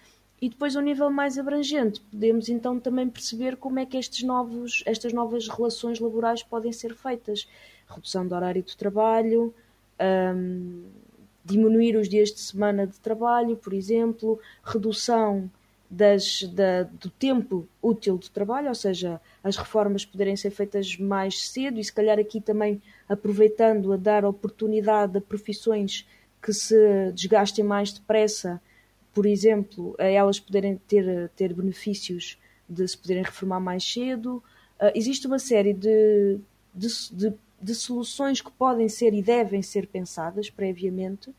[0.42, 4.82] e depois, ao nível mais abrangente, podemos então também perceber como é que estes novos,
[4.84, 7.46] estas novas relações laborais podem ser feitas.
[7.86, 9.54] Redução do horário de trabalho,
[10.34, 10.82] um,
[11.44, 15.48] diminuir os dias de semana de trabalho, por exemplo, redução
[15.92, 21.50] das, da, do tempo útil de trabalho, ou seja, as reformas poderem ser feitas mais
[21.50, 26.08] cedo e se calhar aqui também aproveitando a dar oportunidade a profissões
[26.42, 28.58] que se desgastem mais depressa,
[29.12, 34.42] por exemplo, a elas poderem ter, ter benefícios de se poderem reformar mais cedo.
[34.80, 36.38] Uh, existe uma série de,
[36.74, 41.34] de, de, de, soluções que podem ser e devem ser pensadas previamente, uh,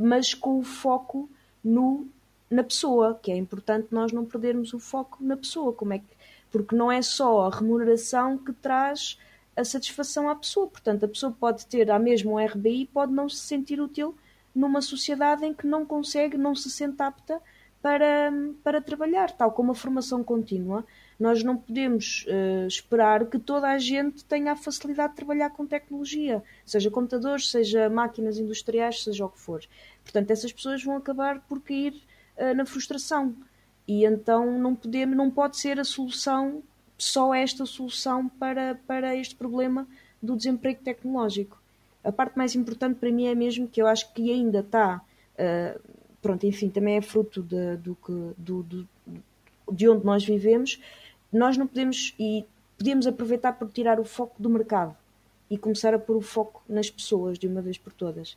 [0.00, 1.30] mas com o foco
[1.62, 2.08] no,
[2.50, 6.16] na pessoa, que é importante nós não perdermos o foco na pessoa, como é que,
[6.50, 9.18] porque não é só a remuneração que traz
[9.54, 10.68] a satisfação à pessoa.
[10.68, 14.14] Portanto, a pessoa pode ter a mesma um RBI, pode não se sentir útil
[14.54, 17.40] numa sociedade em que não consegue, não se sente apta
[17.82, 18.32] para,
[18.62, 20.84] para trabalhar, tal como a formação contínua.
[21.18, 25.66] Nós não podemos uh, esperar que toda a gente tenha a facilidade de trabalhar com
[25.66, 29.62] tecnologia, seja computadores, seja máquinas industriais, seja o que for.
[30.02, 31.94] Portanto, essas pessoas vão acabar por cair
[32.38, 33.34] uh, na frustração.
[33.86, 36.62] E então não podemos, não pode ser a solução,
[36.96, 39.86] só esta solução para, para este problema
[40.22, 41.60] do desemprego tecnológico.
[42.02, 45.00] A parte mais importante para mim é mesmo que eu acho que ainda está
[45.34, 45.80] uh,
[46.20, 48.88] pronto, enfim, também é fruto de, do que, do, do,
[49.70, 50.80] de onde nós vivemos,
[51.32, 52.44] nós não podemos e
[52.76, 54.96] podemos aproveitar por tirar o foco do mercado
[55.50, 58.36] e começar a pôr o foco nas pessoas de uma vez por todas.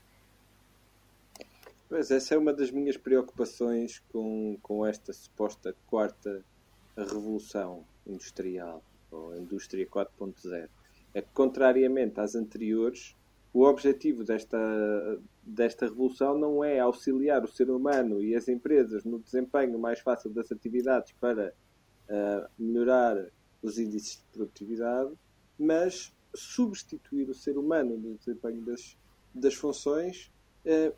[1.91, 6.41] Pois, essa é uma das minhas preocupações com, com esta suposta quarta
[6.95, 10.69] revolução industrial, ou indústria 4.0.
[11.13, 13.13] É que, contrariamente às anteriores,
[13.54, 14.58] o objetivo desta,
[15.43, 20.30] desta revolução não é auxiliar o ser humano e as empresas no desempenho mais fácil
[20.30, 21.54] das atividades para
[22.08, 23.17] uh, melhorar
[23.62, 25.12] os índices de produtividade,
[25.60, 28.97] mas substituir o ser humano no desempenho das,
[29.36, 30.32] das funções
[30.65, 30.95] uh,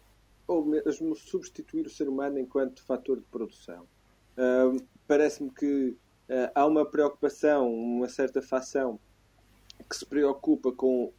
[0.48, 3.88] ou mesmo substituir o ser humano enquanto fator de produção.
[4.38, 5.98] Uh, Parece-me que
[6.56, 9.00] há uma preocupação, uma certa facção
[9.90, 11.12] que se preocupa com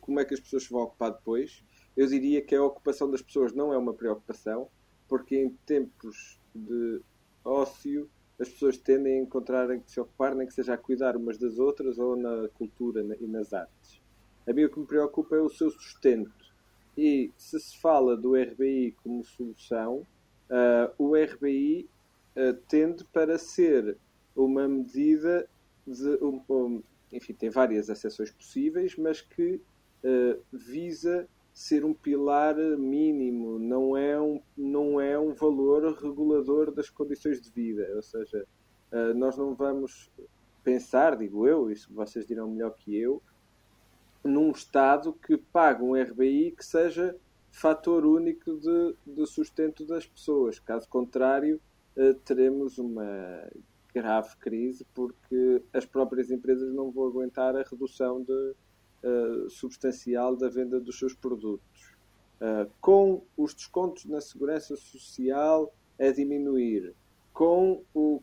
[0.00, 1.64] como é que as pessoas se vão ocupar depois.
[1.96, 4.68] Eu diria que a ocupação das pessoas não é uma preocupação,
[5.08, 7.00] porque em tempos de
[7.44, 8.08] ócio
[8.38, 11.38] as pessoas tendem a encontrar em que se ocupar, nem que seja a cuidar umas
[11.38, 14.00] das outras ou na cultura e nas artes.
[14.46, 16.41] A mim o que me preocupa é o seu sustento.
[16.96, 20.06] E se se fala do RBI como solução,
[20.50, 21.88] uh, o RBI
[22.36, 23.96] uh, tende para ser
[24.36, 25.48] uma medida
[25.86, 29.54] de, um, um, enfim, tem várias acessões possíveis, mas que
[30.04, 36.88] uh, visa ser um pilar mínimo, não é um, não é um valor regulador das
[36.88, 37.90] condições de vida.
[37.94, 38.46] Ou seja,
[39.14, 40.10] nós não vamos
[40.64, 43.22] pensar, digo eu, isso vocês dirão melhor que eu,
[44.24, 47.16] num Estado que pague um RBI que seja
[47.52, 50.58] fator único de, de sustento das pessoas.
[50.58, 51.60] Caso contrário,
[51.96, 53.48] uh, teremos uma
[53.94, 58.54] grave crise porque as próprias empresas não vão aguentar a redução de,
[59.04, 61.92] uh, substancial da venda dos seus produtos.
[62.40, 66.94] Uh, com os descontos na segurança social a diminuir,
[67.32, 68.20] com o,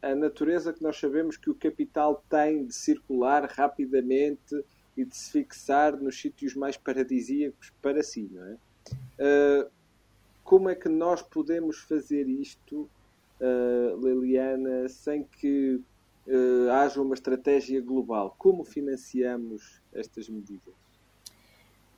[0.00, 4.64] a natureza que nós sabemos que o capital tem de circular rapidamente
[4.96, 8.56] e de se fixar nos sítios mais paradisíacos para si, não é?
[10.44, 12.88] como é que nós podemos fazer isto
[13.40, 15.80] uh, Liliana, sem que
[16.26, 18.34] uh, haja uma estratégia global?
[18.38, 20.74] Como financiamos estas medidas?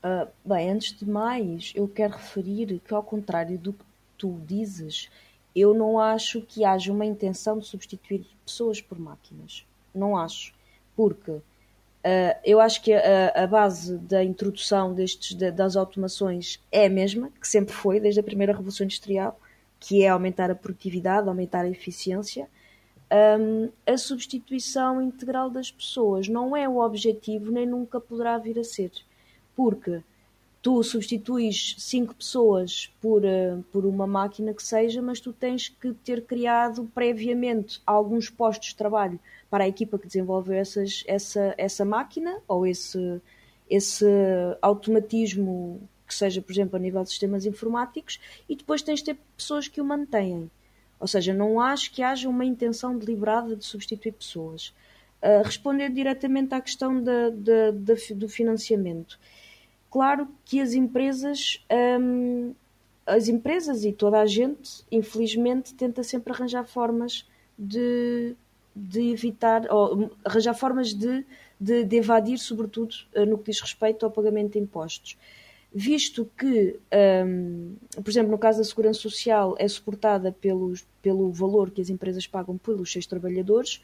[0.05, 3.85] Uh, bem, antes de mais, eu quero referir que, ao contrário do que
[4.19, 5.11] tu dizes,
[5.57, 9.67] eu não acho que haja uma intenção de substituir pessoas por máquinas.
[9.95, 10.53] Não acho.
[10.95, 11.41] Porque
[12.05, 17.31] uh, eu acho que a, a, base da introdução destes, das automações é a mesma,
[17.41, 19.39] que sempre foi, desde a primeira Revolução Industrial,
[19.81, 22.49] que é aumentar a produtividade, aumentar a eficiência.
[23.39, 28.65] Um, a substituição integral das pessoas não é o objetivo, nem nunca poderá vir a
[28.65, 28.91] ser.
[29.55, 30.03] Porque
[30.65, 35.93] tu substituis cinco pessoas por, uh, por uma máquina que seja, mas tu tens que
[35.93, 41.85] ter criado previamente alguns postos de trabalho para a equipa que desenvolveu essas, essa, essa
[41.85, 43.21] máquina ou esse,
[43.69, 44.07] esse
[44.63, 49.19] automatismo que seja, por exemplo, a nível de sistemas informáticos, e depois tens de ter
[49.37, 50.51] pessoas que o mantêm.
[50.99, 54.69] Ou seja, não acho que haja uma intenção deliberada de substituir pessoas.
[55.23, 57.29] Uh, responder diretamente à questão da,
[58.15, 59.19] do financiamento.
[59.95, 61.65] Claro que as empresas,
[62.01, 62.53] um,
[63.07, 67.25] as empresas e toda a gente, infelizmente, tenta sempre arranjar formas
[67.57, 68.35] de,
[68.75, 71.25] de evitar, ou arranjar formas de,
[71.61, 72.93] de, de evadir, sobretudo
[73.29, 75.17] no que diz respeito ao pagamento de impostos.
[75.73, 76.77] visto que,
[77.25, 81.89] um, por exemplo, no caso da Segurança Social, é suportada pelos, pelo valor que as
[81.89, 83.81] empresas pagam pelos seus trabalhadores,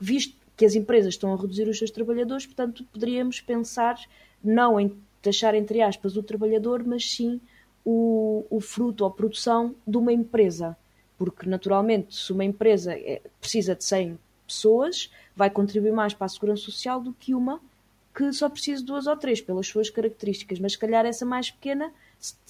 [0.00, 4.00] visto que as empresas estão a reduzir os seus trabalhadores, portanto, poderíamos pensar
[4.42, 7.40] não em taxar, entre aspas, o trabalhador, mas sim
[7.84, 10.76] o, o fruto ou produção de uma empresa.
[11.16, 16.28] Porque, naturalmente, se uma empresa é, precisa de 100 pessoas, vai contribuir mais para a
[16.28, 17.60] segurança social do que uma
[18.14, 20.58] que só precisa de duas ou três, pelas suas características.
[20.58, 21.92] Mas, se calhar, essa mais pequena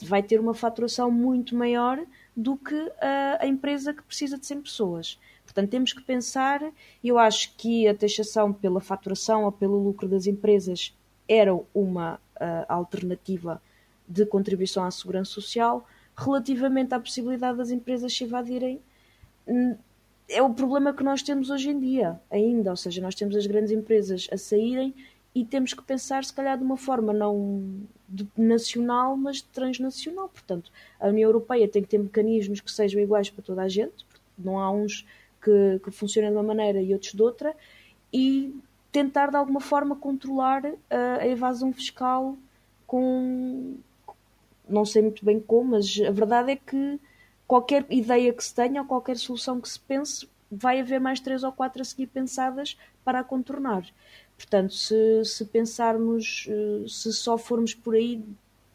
[0.03, 2.05] vai ter uma faturação muito maior
[2.37, 2.93] do que
[3.39, 5.19] a, empresa que precisa de 100 pessoas.
[5.45, 6.63] Portanto, temos que pensar,
[7.03, 10.95] eu acho que a taxação pela faturação ou pelo lucro das empresas
[11.29, 12.19] era uma
[12.69, 13.61] alternativa
[14.07, 15.87] de contribuição à segurança social.
[16.17, 18.81] Relativamente à possibilidade das empresas se evadirem,
[19.47, 19.77] hum,
[20.29, 22.71] é o problema que nós temos hoje em dia, ainda.
[22.71, 24.95] Ou seja, nós temos as grandes empresas a saírem
[25.35, 27.81] e temos que pensar, se calhar, de uma forma não
[28.37, 30.29] nacional, mas transnacional.
[30.29, 34.07] Portanto, a União Europeia tem que ter mecanismos que sejam iguais para toda a gente,
[34.39, 35.07] não há uns
[35.43, 37.55] que, que funcionem de uma maneira e outros de outra,
[38.13, 38.55] e
[38.93, 42.37] tentar de alguma forma controlar a, a evasão fiscal
[42.87, 43.77] com.
[44.69, 47.01] Não sei muito bem como, mas a verdade é que
[47.47, 51.43] qualquer ideia que se tenha ou qualquer solução que se pense, vai haver mais três
[51.43, 53.85] ou quatro a seguir pensadas para a contornar.
[54.37, 58.23] Portanto, se, se pensarmos, eh, se só formos por aí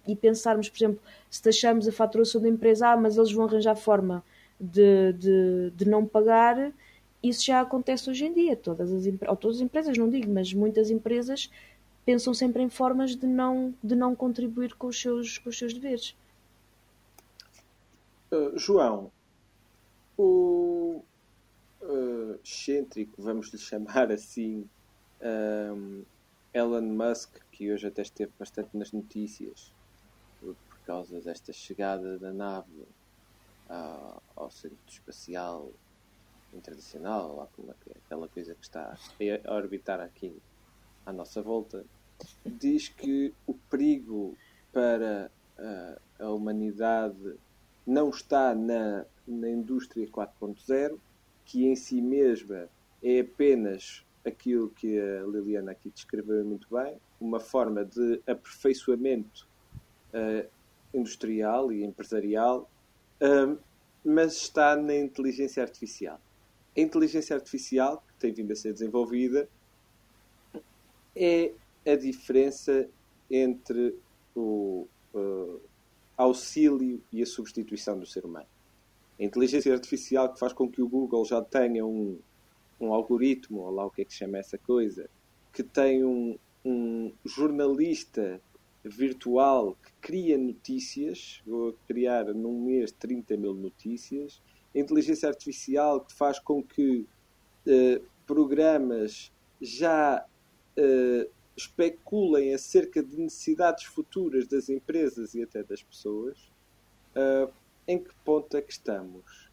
[0.07, 0.99] e pensarmos, por exemplo,
[1.29, 4.23] se taxamos a faturação da empresa, ah, mas eles vão arranjar forma
[4.59, 6.71] de, de, de não pagar,
[7.29, 8.55] isso já acontece hoje em dia.
[8.55, 11.49] Todas as, ou todas as empresas, não digo, mas muitas empresas
[12.05, 15.73] pensam sempre em formas de não, de não contribuir com os seus, com os seus
[15.73, 16.15] deveres.
[18.31, 19.11] Uh, João,
[20.17, 21.01] o
[21.81, 24.67] uh, excêntrico, vamos lhe chamar assim,
[25.21, 26.03] um,
[26.53, 29.73] Elon Musk, que hoje até esteve bastante nas notícias
[30.39, 32.87] por, causa desta chegada da nave
[34.33, 35.69] ao Centro Espacial
[36.53, 37.73] Internacional, lá como
[38.05, 38.97] aquela coisa que está
[39.45, 40.35] a orbitar aqui
[41.05, 41.85] à nossa volta,
[42.45, 44.35] diz que o perigo
[44.71, 47.35] para a, a humanidade
[47.85, 50.97] não está na, na indústria 4.0,
[51.45, 52.67] que em si mesma
[53.01, 59.47] é apenas aquilo que a Liliana aqui descreveu muito bem, uma forma de aperfeiçoamento
[60.13, 60.47] uh,
[60.93, 62.69] industrial e empresarial,
[63.21, 63.57] uh,
[64.03, 66.19] mas está na inteligência artificial.
[66.77, 69.49] A inteligência artificial, que tem vindo a ser desenvolvida,
[71.15, 71.51] é
[71.85, 72.87] a diferença
[73.31, 73.95] entre
[74.35, 75.59] o uh,
[76.15, 78.45] auxílio e a substituição do ser humano.
[79.19, 82.19] A inteligência artificial que faz com que o Google já tenha um,
[82.79, 85.09] um algoritmo, ou lá o que é que chama essa coisa,
[85.51, 88.39] que tem um, um jornalista
[88.83, 94.39] virtual que cria notícias, vou criar num mês 30 mil notícias,
[94.73, 97.05] inteligência artificial que faz com que
[97.65, 100.25] uh, programas já
[100.77, 106.37] uh, especulem acerca de necessidades futuras das empresas e até das pessoas,
[107.15, 107.51] uh,
[107.87, 109.47] em que ponto é que estamos?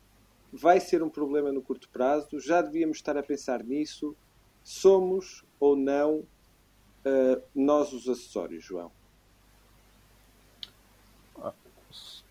[0.55, 4.17] vai ser um problema no curto prazo, já devíamos estar a pensar nisso.
[4.63, 8.91] Somos ou não uh, nós os acessórios, João?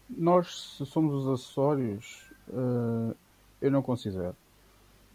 [0.09, 3.15] Nós, se somos os acessórios, uh,
[3.61, 4.35] eu não considero.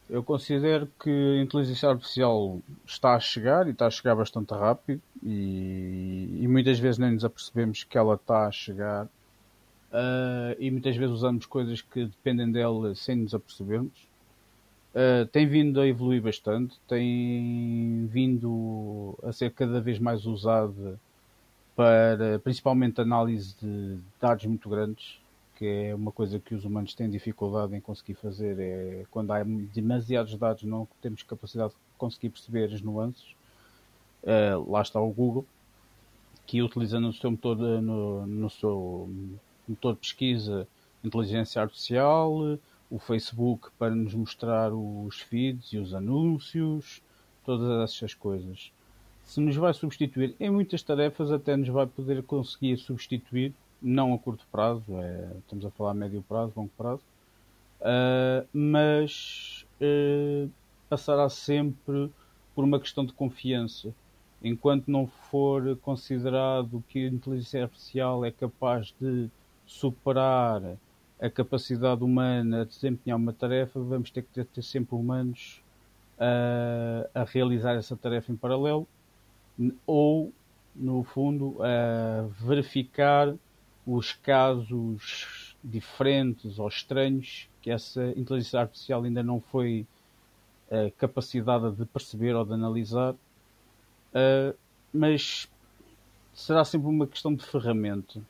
[0.09, 5.03] Eu considero que a inteligência artificial está a chegar e está a chegar bastante rápido
[5.23, 10.97] e, e muitas vezes nem nos apercebemos que ela está a chegar uh, e muitas
[10.97, 14.09] vezes usamos coisas que dependem dela sem nos apercebermos.
[14.95, 20.99] Uh, tem vindo a evoluir bastante, tem vindo a ser cada vez mais usada
[21.77, 25.18] para principalmente análise de dados muito grandes,
[25.59, 29.43] que é uma coisa que os humanos têm dificuldade em conseguir fazer, é quando há
[29.43, 33.35] demasiados dados não temos capacidade de conseguir perceber as nuances.
[34.23, 35.45] Uh, lá está o Google,
[36.47, 39.11] que utiliza no seu motor, no, no seu
[39.67, 40.69] motor de pesquisa,
[41.03, 42.57] inteligência artificial,
[42.89, 47.03] o Facebook para nos mostrar os feeds e os anúncios,
[47.45, 48.71] todas essas coisas.
[49.25, 54.19] Se nos vai substituir em muitas tarefas, até nos vai poder conseguir substituir, não a
[54.19, 57.03] curto prazo, é, estamos a falar a médio prazo, longo prazo,
[57.81, 60.51] uh, mas uh,
[60.89, 62.11] passará sempre
[62.55, 63.95] por uma questão de confiança.
[64.43, 69.29] Enquanto não for considerado que a inteligência artificial é capaz de
[69.67, 70.63] superar
[71.21, 75.61] a capacidade humana de desempenhar uma tarefa, vamos ter que ter, sempre humanos
[76.19, 78.87] a, a, realizar essa tarefa em paralelo,
[79.85, 80.33] ou
[80.75, 83.35] no fundo, a verificar
[83.91, 89.87] os casos diferentes ou estranhos que essa inteligência artificial ainda não foi
[90.71, 94.55] uh, capacitada de perceber ou de analisar, uh,
[94.93, 95.49] mas
[96.35, 98.21] será sempre uma questão de ferramenta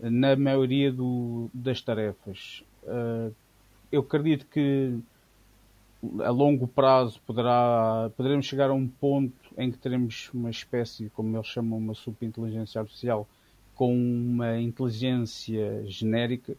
[0.00, 2.64] na maioria do, das tarefas.
[2.82, 3.30] Uh,
[3.92, 4.98] eu acredito que
[6.24, 11.36] a longo prazo poderá, poderemos chegar a um ponto em que teremos uma espécie, como
[11.36, 13.28] eles chamam, uma superinteligência artificial,
[13.74, 16.56] com uma inteligência genérica,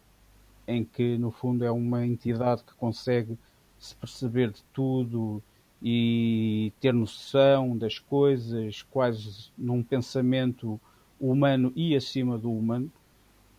[0.68, 3.38] em que no fundo é uma entidade que consegue
[3.78, 5.42] se perceber de tudo
[5.82, 10.80] e ter noção das coisas, quase num pensamento
[11.20, 12.92] humano e acima do humano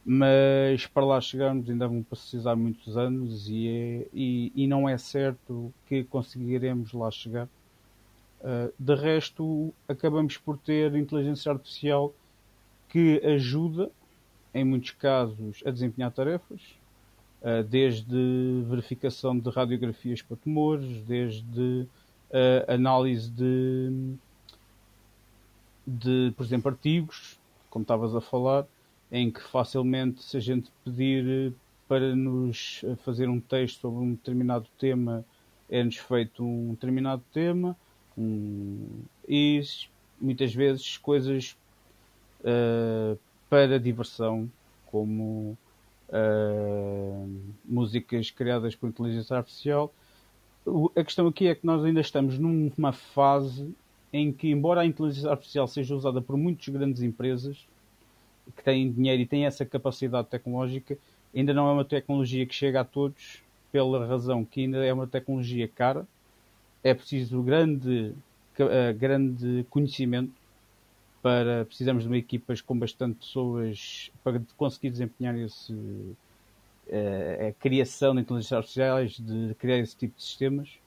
[0.09, 4.97] mas para lá chegarmos ainda vão precisar muitos anos e, é, e, e não é
[4.97, 7.49] certo que conseguiremos lá chegar.
[8.41, 12.15] Uh, de resto, acabamos por ter inteligência artificial
[12.97, 13.91] que ajuda,
[14.55, 16.63] em muitos casos, a desempenhar tarefas,
[17.43, 21.87] uh, desde verificação de radiografias para tumores, desde
[22.31, 24.15] uh, análise de,
[25.87, 27.39] de, por exemplo, artigos,
[27.69, 28.67] como estavas a falar,
[29.13, 31.53] em que facilmente, se a gente pedir eh,
[31.87, 35.23] para nos eh, fazer um texto sobre um determinado tema,
[35.69, 37.77] é-nos feito um determinado tema
[38.17, 39.61] um, e
[40.19, 41.57] muitas vezes coisas
[42.47, 43.19] uh,
[43.51, 44.51] para diversão,
[44.87, 45.59] como
[46.09, 49.93] uh, músicas criadas por inteligência artificial.
[50.97, 53.75] A questão aqui é que nós ainda estamos numa fase
[54.13, 57.67] em que, embora a inteligência artificial seja usada por muitas grandes empresas,
[58.57, 60.97] que têm dinheiro e têm essa capacidade tecnológica,
[61.35, 63.43] ainda não é uma tecnologia que chega a todos,
[63.73, 66.07] pela razão que ainda é uma tecnologia cara,
[66.83, 68.15] é preciso grande,
[68.59, 70.33] uh, grande conhecimento
[71.27, 78.15] para precisamos de uma equipas com bastante pessoas para conseguir desempenhar esse uh, a criação
[78.15, 80.79] de inteligências artificiais, de criar esse tipo de sistemas.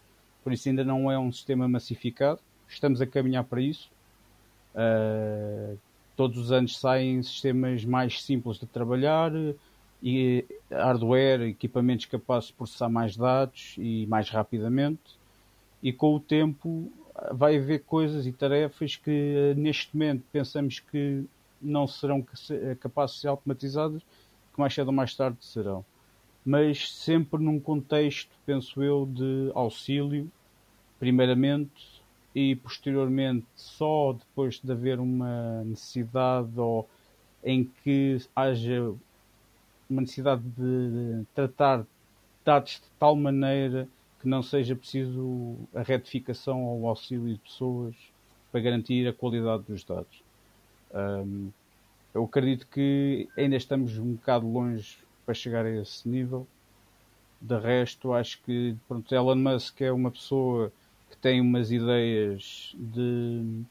[0.42, 2.40] Por isso ainda não é um sistema massificado.
[2.70, 3.92] Estamos a caminhar para isso.
[4.74, 5.78] Uh,
[6.16, 9.34] todos os anos saem sistemas mais simples de trabalhar
[10.02, 15.20] e hardware, equipamentos capazes de processar mais dados e mais rapidamente.
[15.84, 16.90] E com o tempo
[17.32, 21.26] vai haver coisas e tarefas que neste momento pensamos que
[21.62, 22.26] não serão
[22.80, 24.02] capazes de ser automatizadas,
[24.54, 25.84] que mais cedo ou mais tarde serão.
[26.46, 30.32] Mas sempre num contexto, penso eu, de auxílio,
[30.98, 32.02] primeiramente,
[32.34, 36.88] e posteriormente só depois de haver uma necessidade ou
[37.44, 38.94] em que haja
[39.90, 41.86] uma necessidade de tratar
[42.46, 43.88] dados de tal maneira
[44.20, 47.96] que não seja preciso a retificação ou o auxílio de pessoas
[48.52, 50.24] para garantir a qualidade dos dados.
[50.94, 51.52] Um,
[52.14, 56.48] eu acredito que ainda estamos um bocado longe para chegar a esse nível.
[57.40, 60.72] De resto, acho que pronto, Elon Musk é uma pessoa
[61.10, 63.64] que tem umas ideias de,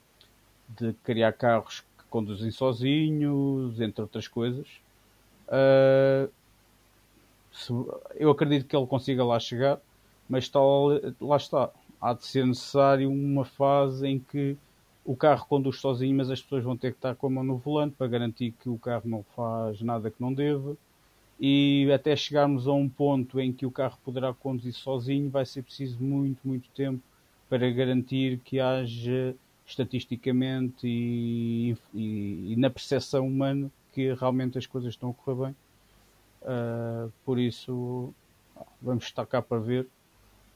[0.78, 4.66] de criar carros que conduzem sozinhos, entre outras coisas.
[5.49, 6.30] Uh,
[8.14, 9.80] eu acredito que ele consiga lá chegar,
[10.28, 10.50] mas
[11.20, 11.70] lá está.
[12.00, 14.56] Há de ser necessário uma fase em que
[15.04, 17.56] o carro conduz sozinho, mas as pessoas vão ter que estar com a mão no
[17.56, 20.76] volante para garantir que o carro não faz nada que não deva.
[21.40, 25.62] E até chegarmos a um ponto em que o carro poderá conduzir sozinho, vai ser
[25.62, 27.02] preciso muito, muito tempo
[27.48, 34.90] para garantir que haja estatisticamente e, e, e na percepção humana que realmente as coisas
[34.90, 35.56] estão a correr bem.
[36.42, 38.12] Uh, por isso,
[38.80, 39.86] vamos estar cá para ver.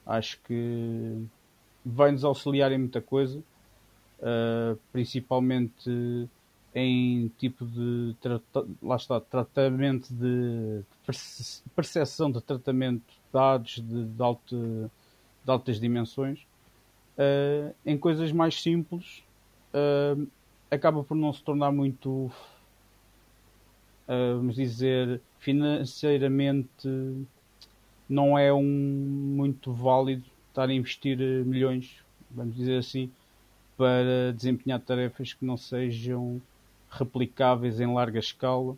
[0.05, 1.25] Acho que
[1.85, 3.39] vai nos auxiliar em muita coisa,
[4.19, 6.29] uh, principalmente
[6.75, 8.15] em tipo de
[8.81, 10.81] lá está, tratamento de,
[11.75, 14.89] percepção de tratamento de dados de, de,
[15.45, 16.39] de altas dimensões.
[17.15, 19.23] Uh, em coisas mais simples
[19.73, 20.27] uh,
[20.71, 22.09] acaba por não se tornar muito,
[24.07, 26.87] uh, vamos dizer, financeiramente
[28.07, 31.97] não é um muito válido estar a investir milhões,
[32.29, 33.09] vamos dizer assim,
[33.77, 36.41] para desempenhar tarefas que não sejam
[36.89, 38.75] replicáveis em larga escala.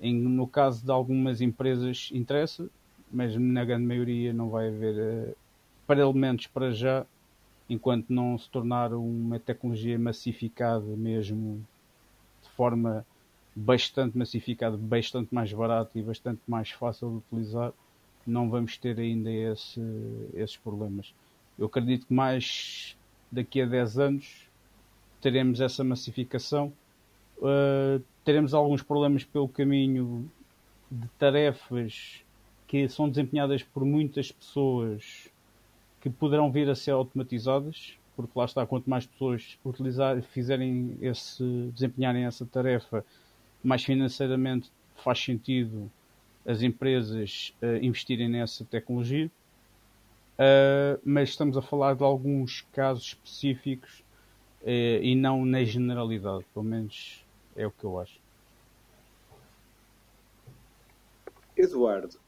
[0.00, 2.68] Em, no caso de algumas empresas interessa,
[3.12, 5.36] mas na grande maioria não vai haver
[5.86, 7.06] para elementos para já,
[7.70, 11.64] enquanto não se tornar uma tecnologia massificada mesmo
[12.42, 13.06] de forma
[13.54, 17.72] bastante massificada, bastante mais barata e bastante mais fácil de utilizar,
[18.26, 19.80] não vamos ter ainda esse,
[20.34, 21.14] esses problemas.
[21.58, 22.96] Eu acredito que mais
[23.30, 24.48] daqui a 10 anos
[25.20, 26.72] teremos essa massificação.
[27.38, 30.30] Uh, teremos alguns problemas pelo caminho
[30.90, 32.24] de tarefas
[32.66, 35.28] que são desempenhadas por muitas pessoas
[36.00, 41.42] que poderão vir a ser automatizadas, porque lá está, quanto mais pessoas utilizar, fizerem esse,
[41.72, 43.04] desempenharem essa tarefa,
[43.64, 45.90] mais financeiramente faz sentido
[46.46, 49.30] as empresas uh, investirem nessa tecnologia.
[50.34, 54.04] Uh, mas estamos a falar de alguns casos específicos
[54.62, 57.24] uh, e não na generalidade, pelo menos
[57.56, 58.22] é o que eu acho.
[61.56, 62.18] Eduardo,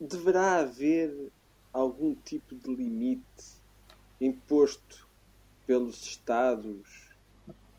[0.00, 1.30] deverá haver
[1.72, 3.22] algum tipo de limite
[4.20, 5.06] imposto
[5.64, 7.12] pelos Estados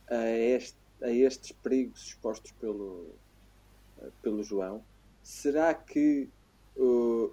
[0.10, 3.14] a, este, a estes perigos expostos pelo,
[4.22, 4.84] pelo João?
[5.24, 6.30] Será que,
[6.76, 7.32] uh,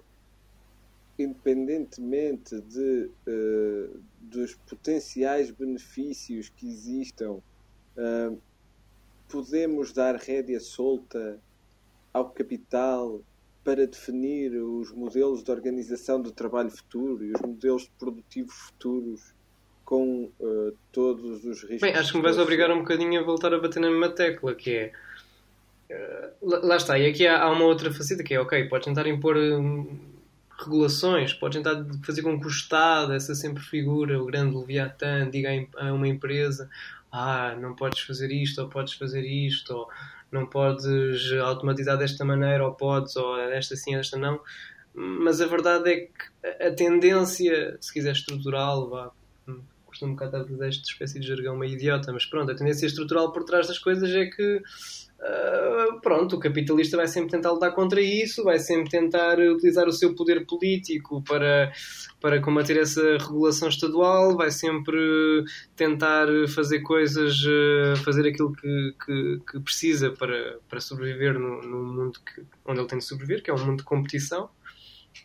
[1.17, 7.41] independentemente de, uh, dos potenciais benefícios que existam,
[7.97, 8.41] uh,
[9.27, 11.39] podemos dar rédea solta
[12.13, 13.21] ao capital
[13.63, 19.35] para definir os modelos de organização do trabalho futuro e os modelos produtivos futuros
[19.87, 21.79] com uh, todos os riscos.
[21.79, 24.53] Bem, acho que me vais obrigar um bocadinho a voltar a bater na mesma tecla,
[24.53, 24.91] que é.
[25.89, 29.07] Uh, lá está, e aqui há, há, uma outra faceta que é, ok, podes tentar
[29.07, 29.97] impor um,
[30.59, 35.51] regulações, podes tentar fazer com que o Estado, essa sempre figura, o grande Leviatã, diga
[35.77, 36.69] a uma empresa:
[37.09, 39.87] ah, não podes fazer isto, ou podes fazer isto, ou
[40.29, 44.41] não podes automatizar desta maneira, ou podes, ou esta sim, esta não.
[44.93, 49.11] Mas a verdade é que a tendência, se quiser estrutural, vá,
[49.97, 53.31] costumo um bocado a esta espécie de jargão meio idiota, mas pronto, a tendência estrutural
[53.31, 54.61] por trás das coisas é que
[55.19, 59.91] Uh, pronto, o capitalista vai sempre tentar lutar contra isso, vai sempre tentar utilizar o
[59.91, 61.71] seu poder político para,
[62.21, 65.43] para combater essa regulação estadual, vai sempre
[65.75, 71.83] tentar fazer coisas, uh, fazer aquilo que, que, que, precisa para, para sobreviver no, no
[71.83, 74.51] mundo que, onde ele tem de sobreviver, que é um mundo de competição.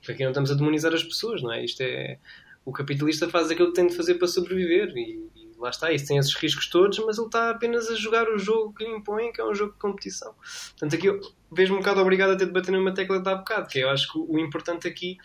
[0.08, 1.62] Aqui não estamos a demonizar as pessoas, não é?
[1.62, 2.18] Isto é.
[2.64, 5.20] O capitalista faz aquilo que tem de fazer para sobreviver e,
[5.58, 8.74] lá está, isso tem esses riscos todos, mas ele está apenas a jogar o jogo
[8.74, 10.34] que lhe impõe, que é um jogo de competição.
[10.70, 13.34] Portanto, aqui eu vejo-me um bocado obrigado a ter de bater numa tecla de há
[13.36, 15.16] bocado, que eu acho que o importante aqui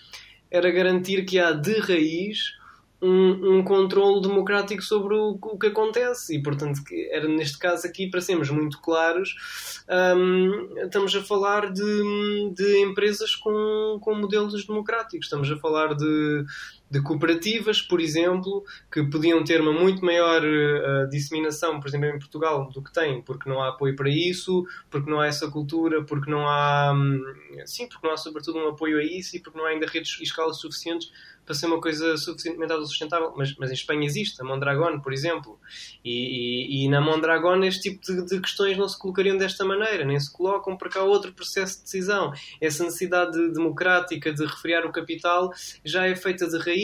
[0.50, 2.56] era garantir que há de raiz
[3.02, 6.82] um, um controle democrático sobre o, o, que acontece e portanto
[7.12, 9.36] era neste caso aqui para sermos muito claros
[10.18, 16.44] um, estamos a falar de, de empresas com, com modelos democráticos estamos a falar de
[16.90, 22.20] de cooperativas, por exemplo, que podiam ter uma muito maior uh, disseminação, por exemplo, em
[22.20, 26.04] Portugal, do que têm, porque não há apoio para isso, porque não há essa cultura,
[26.06, 27.22] porque não há, um,
[27.66, 30.18] sim, porque não há sobretudo um apoio a isso e porque não há ainda redes
[30.20, 31.12] e escalas suficientes
[31.48, 33.34] para ser uma coisa suficientemente autossustentável.
[33.36, 35.58] Mas, mas em Espanha existe, a Mondragon, por exemplo.
[36.04, 40.04] E, e, e na Mondragon este tipo de, de, questões não se colocariam desta maneira,
[40.04, 42.34] nem se colocam para cá outro processo de decisão.
[42.60, 45.50] Essa necessidade de, democrática de refriar o capital
[45.86, 46.77] já é feita de raiz.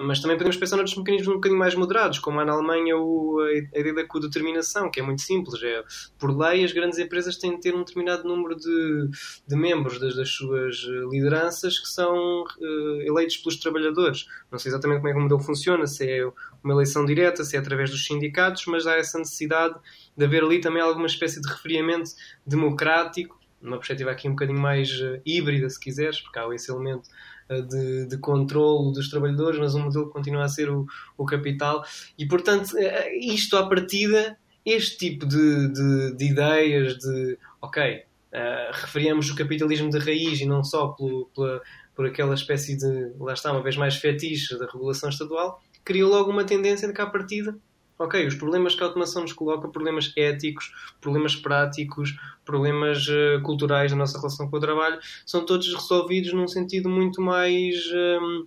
[0.00, 3.38] Mas também podemos pensar noutros mecanismos um bocadinho mais moderados, como há na Alemanha o,
[3.40, 5.62] a ideia da codeterminação, que é muito simples.
[5.62, 5.84] É,
[6.18, 9.08] por lei, as grandes empresas têm de ter um determinado número de,
[9.46, 10.78] de membros das, das, suas
[11.10, 14.26] lideranças que são uh, eleitos pelos trabalhadores.
[14.50, 16.24] Não sei exatamente como é que o modelo funciona, se é
[16.62, 19.76] uma eleição direta, se é através dos sindicatos, mas há essa necessidade
[20.16, 22.10] de haver ali também alguma espécie de refriamento
[22.44, 27.08] democrático, numa perspectiva aqui um bocadinho mais uh, híbrida, se quiseres, porque há esse elemento
[27.08, 30.86] eh, de, de controle dos trabalhadores, mas o modelo continua a ser o,
[31.16, 31.84] o capital.
[32.18, 38.72] E, portanto, eh, isto à partida, este tipo de, de, de ideias de, ok, uh,
[38.72, 41.60] referíamos o capitalismo de raiz e não só pelo, pela,
[41.94, 46.30] por aquela espécie de, lá está, uma vez mais fetiche da regulação estadual, criou logo
[46.30, 47.56] uma tendência de que à partida
[47.98, 53.90] ok, os problemas que a automação nos coloca, problemas éticos, problemas práticos, problemas uh, culturais
[53.90, 57.76] da nossa relação com o trabalho, são todos resolvidos num sentido muito mais
[58.20, 58.46] um,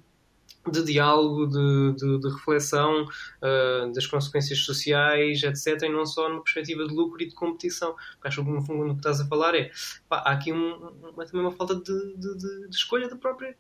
[0.72, 6.44] de diálogo, de, de, de reflexão uh, das consequências sociais, etc., e não só numa
[6.44, 7.96] perspectiva de lucro e de competição.
[8.14, 9.72] Porque acho que no fundo o que estás a falar é
[10.10, 10.76] pá, há aqui um,
[11.14, 13.56] uma, também uma falta de, de, escolha do próprio,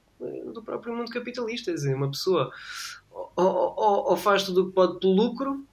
[0.53, 1.71] do próprio mundo capitalista.
[1.71, 2.51] Quer dizer, uma pessoa
[3.35, 5.65] ou, ou, ou faz tudo o que pode pelo lucro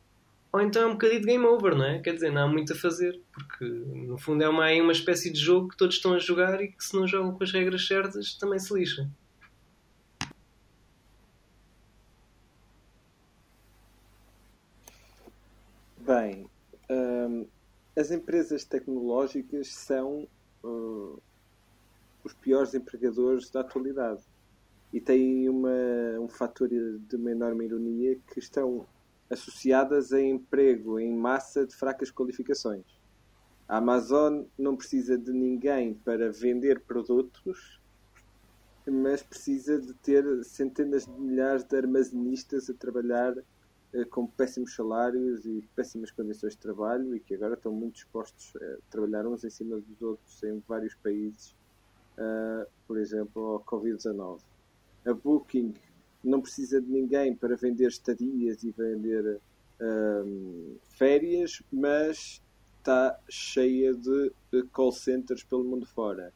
[0.54, 1.98] ou então é um bocadinho de game over, não é?
[1.98, 5.28] Quer dizer, não há muito a fazer, porque no fundo é uma, é uma espécie
[5.32, 7.84] de jogo que todos estão a jogar e que se não jogam com as regras
[7.84, 9.10] certas também se lixa.
[15.98, 16.48] Bem,
[16.88, 17.48] hum,
[17.96, 20.28] as empresas tecnológicas são
[20.62, 21.18] hum,
[22.22, 24.22] os piores empregadores da atualidade
[24.92, 25.68] e têm uma,
[26.20, 28.86] um fator de uma enorme ironia que estão
[29.30, 32.84] associadas a emprego em massa de fracas qualificações.
[33.66, 37.80] A Amazon não precisa de ninguém para vender produtos,
[38.86, 43.34] mas precisa de ter centenas de milhares de armazenistas a trabalhar
[43.94, 48.52] eh, com péssimos salários e péssimas condições de trabalho e que agora estão muito dispostos
[48.56, 51.56] a trabalhar uns em cima dos outros em vários países,
[52.18, 54.40] uh, por exemplo, ao Covid-19.
[55.06, 55.74] A Booking
[56.24, 59.40] não precisa de ninguém para vender estadias e vender
[59.80, 62.42] uh, férias, mas
[62.78, 64.32] está cheia de
[64.72, 66.32] call centers pelo mundo fora.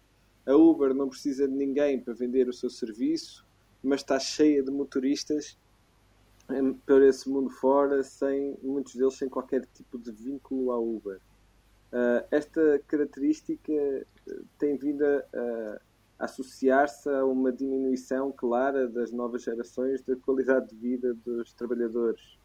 [0.46, 3.46] A Uber não precisa de ninguém para vender o seu serviço,
[3.82, 5.58] mas está cheia de motoristas
[6.86, 11.20] para esse mundo fora, sem muitos deles sem qualquer tipo de vínculo à Uber.
[11.92, 15.80] Uh, esta característica ah, tem vindo a
[16.18, 22.38] associar-se a uma diminuição clara das novas gerações da qualidade de vida dos trabalhadores.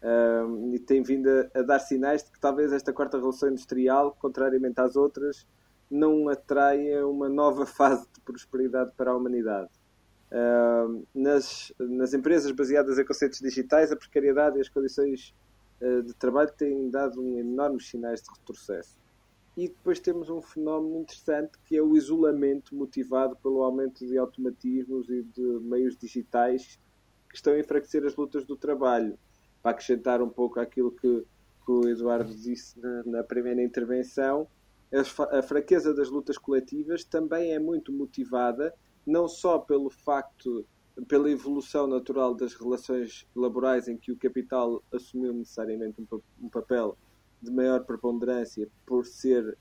[0.00, 4.16] Uh, e tem vindo a, a, dar sinais de que talvez esta quarta revolução industrial,
[4.20, 5.46] contrariamente às outras,
[5.90, 9.70] não atraia uma nova fase de prosperidade para a humanidade.
[10.30, 15.34] Uh, nas, nas empresas baseadas em conceitos digitais, a precariedade e as condições
[15.80, 18.98] uh, de trabalho têm dado um enormes sinais de retrocesso.
[19.56, 25.08] E depois temos um fenómeno interessante que é o isolamento motivado pelo aumento de automatismos
[25.08, 26.78] e de meios digitais
[27.28, 29.18] que estão a enfraquecer as lutas do trabalho.
[29.62, 31.24] Para acrescentar um pouco aquilo que,
[31.64, 34.46] que o Eduardo disse na, na primeira intervenção,
[35.32, 38.72] a fraqueza das lutas coletivas também é muito motivada
[39.06, 40.66] não só pelo facto,
[41.06, 46.00] pela evolução natural das relações laborais em que o capital assumiu necessariamente
[46.40, 46.96] um, papel
[47.46, 49.56] de maior preponderância por ser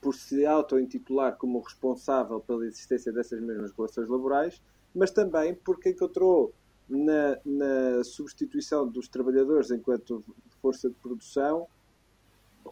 [0.00, 4.62] por se auto-intitular como responsável pela existência dessas mesmas relações laborais,
[4.94, 6.54] mas também porque encontrou
[6.88, 10.24] na, na substituição dos trabalhadores enquanto
[10.62, 11.68] força de produção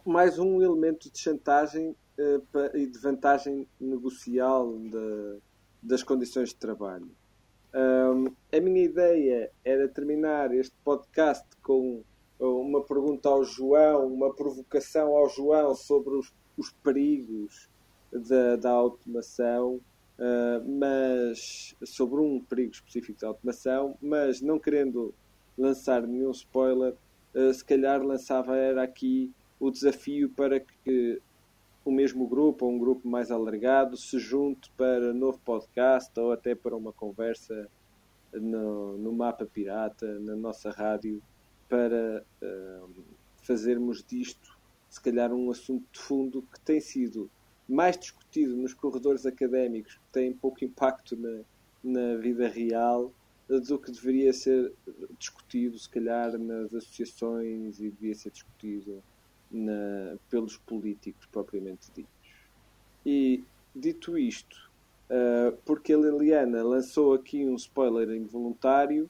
[0.05, 5.39] mais um elemento de chantagem uh, e de vantagem negocial de,
[5.81, 7.09] das condições de trabalho.
[7.73, 12.03] Um, a minha ideia era terminar este podcast com
[12.39, 17.69] uma pergunta ao João, uma provocação ao João sobre os, os perigos
[18.11, 19.81] da, da automação,
[20.19, 25.13] uh, mas sobre um perigo específico da automação, mas não querendo
[25.57, 26.95] lançar nenhum spoiler,
[27.33, 31.21] uh, se calhar lançava era aqui o desafio para que
[31.83, 36.53] o mesmo grupo ou um grupo mais alargado se junte para novo podcast ou até
[36.53, 37.67] para uma conversa
[38.33, 41.21] no, no Mapa Pirata, na nossa rádio,
[41.67, 42.89] para uh,
[43.43, 44.57] fazermos disto,
[44.89, 47.29] se calhar, um assunto de fundo que tem sido
[47.67, 51.41] mais discutido nos corredores académicos, que tem pouco impacto na,
[51.83, 53.11] na vida real,
[53.47, 54.73] do que deveria ser
[55.17, 59.01] discutido, se calhar, nas associações e devia ser discutido
[59.49, 62.11] na, pelos políticos propriamente ditos.
[63.05, 63.43] E
[63.73, 64.69] dito isto,
[65.09, 69.09] uh, porque a Liliana lançou aqui um spoiler involuntário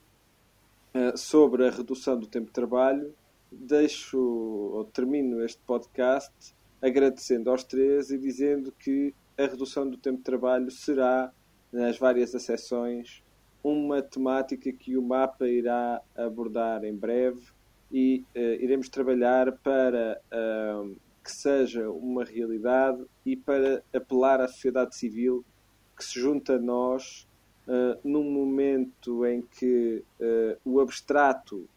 [1.16, 3.14] sobre a redução do tempo de trabalho,
[3.52, 10.18] deixo ou termino este podcast agradecendo aos três e dizendo que a redução do tempo
[10.18, 11.32] de trabalho será,
[11.72, 13.24] nas várias acessões,
[13.64, 17.42] uma temática que o mapa irá abordar em breve
[17.92, 24.96] e uh, iremos trabalhar para uh, que seja uma realidade e para apelar à sociedade
[24.96, 25.44] civil
[25.96, 27.28] que se junta a nós
[27.68, 30.04] uh, num momento em que
[30.66, 31.68] o abstrato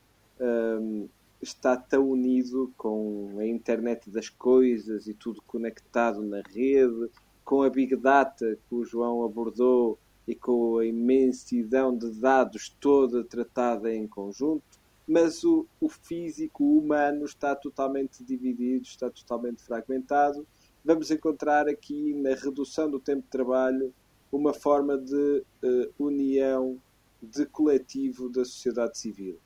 [1.43, 7.11] está tão unido com a internet das coisas e tudo conectado na rede,
[7.45, 13.23] com a Big Data que o João abordou e com a imensidão de dados toda
[13.23, 14.81] tratada em conjunto
[15.11, 20.47] mas o, o físico, o humano, está totalmente dividido, está totalmente fragmentado.
[20.85, 23.93] Vamos encontrar aqui na redução do tempo de trabalho
[24.31, 26.81] uma forma de uh, união,
[27.23, 29.39] de coletivo da sociedade civil.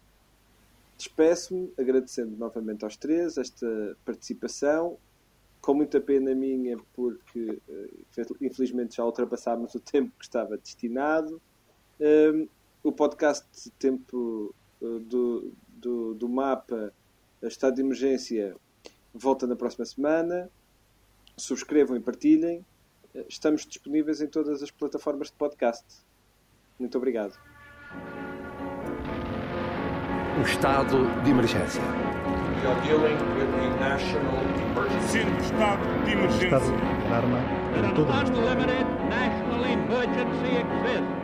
[0.97, 4.97] Despeço-me agradecendo novamente aos três esta participação,
[5.61, 11.41] com muita pena minha, porque uh, infelizmente já ultrapassámos o tempo que estava destinado.
[12.01, 12.49] Um,
[12.83, 16.93] o podcast Tempo do, do, do mapa
[17.43, 18.55] Estado de Emergência
[19.13, 20.51] volta na próxima semana.
[21.37, 22.65] Subscrevam e partilhem.
[23.29, 25.85] Estamos disponíveis em todas as plataformas de podcast.
[26.81, 27.39] Muito obrigado.
[30.37, 31.81] O estado de emergência.
[31.81, 34.43] We are dealing with a national
[34.73, 35.21] emergency.
[35.45, 36.47] Estado de emergência.
[36.47, 37.39] Estado de alarma.
[37.39, 41.24] An unlimited national emergency exists.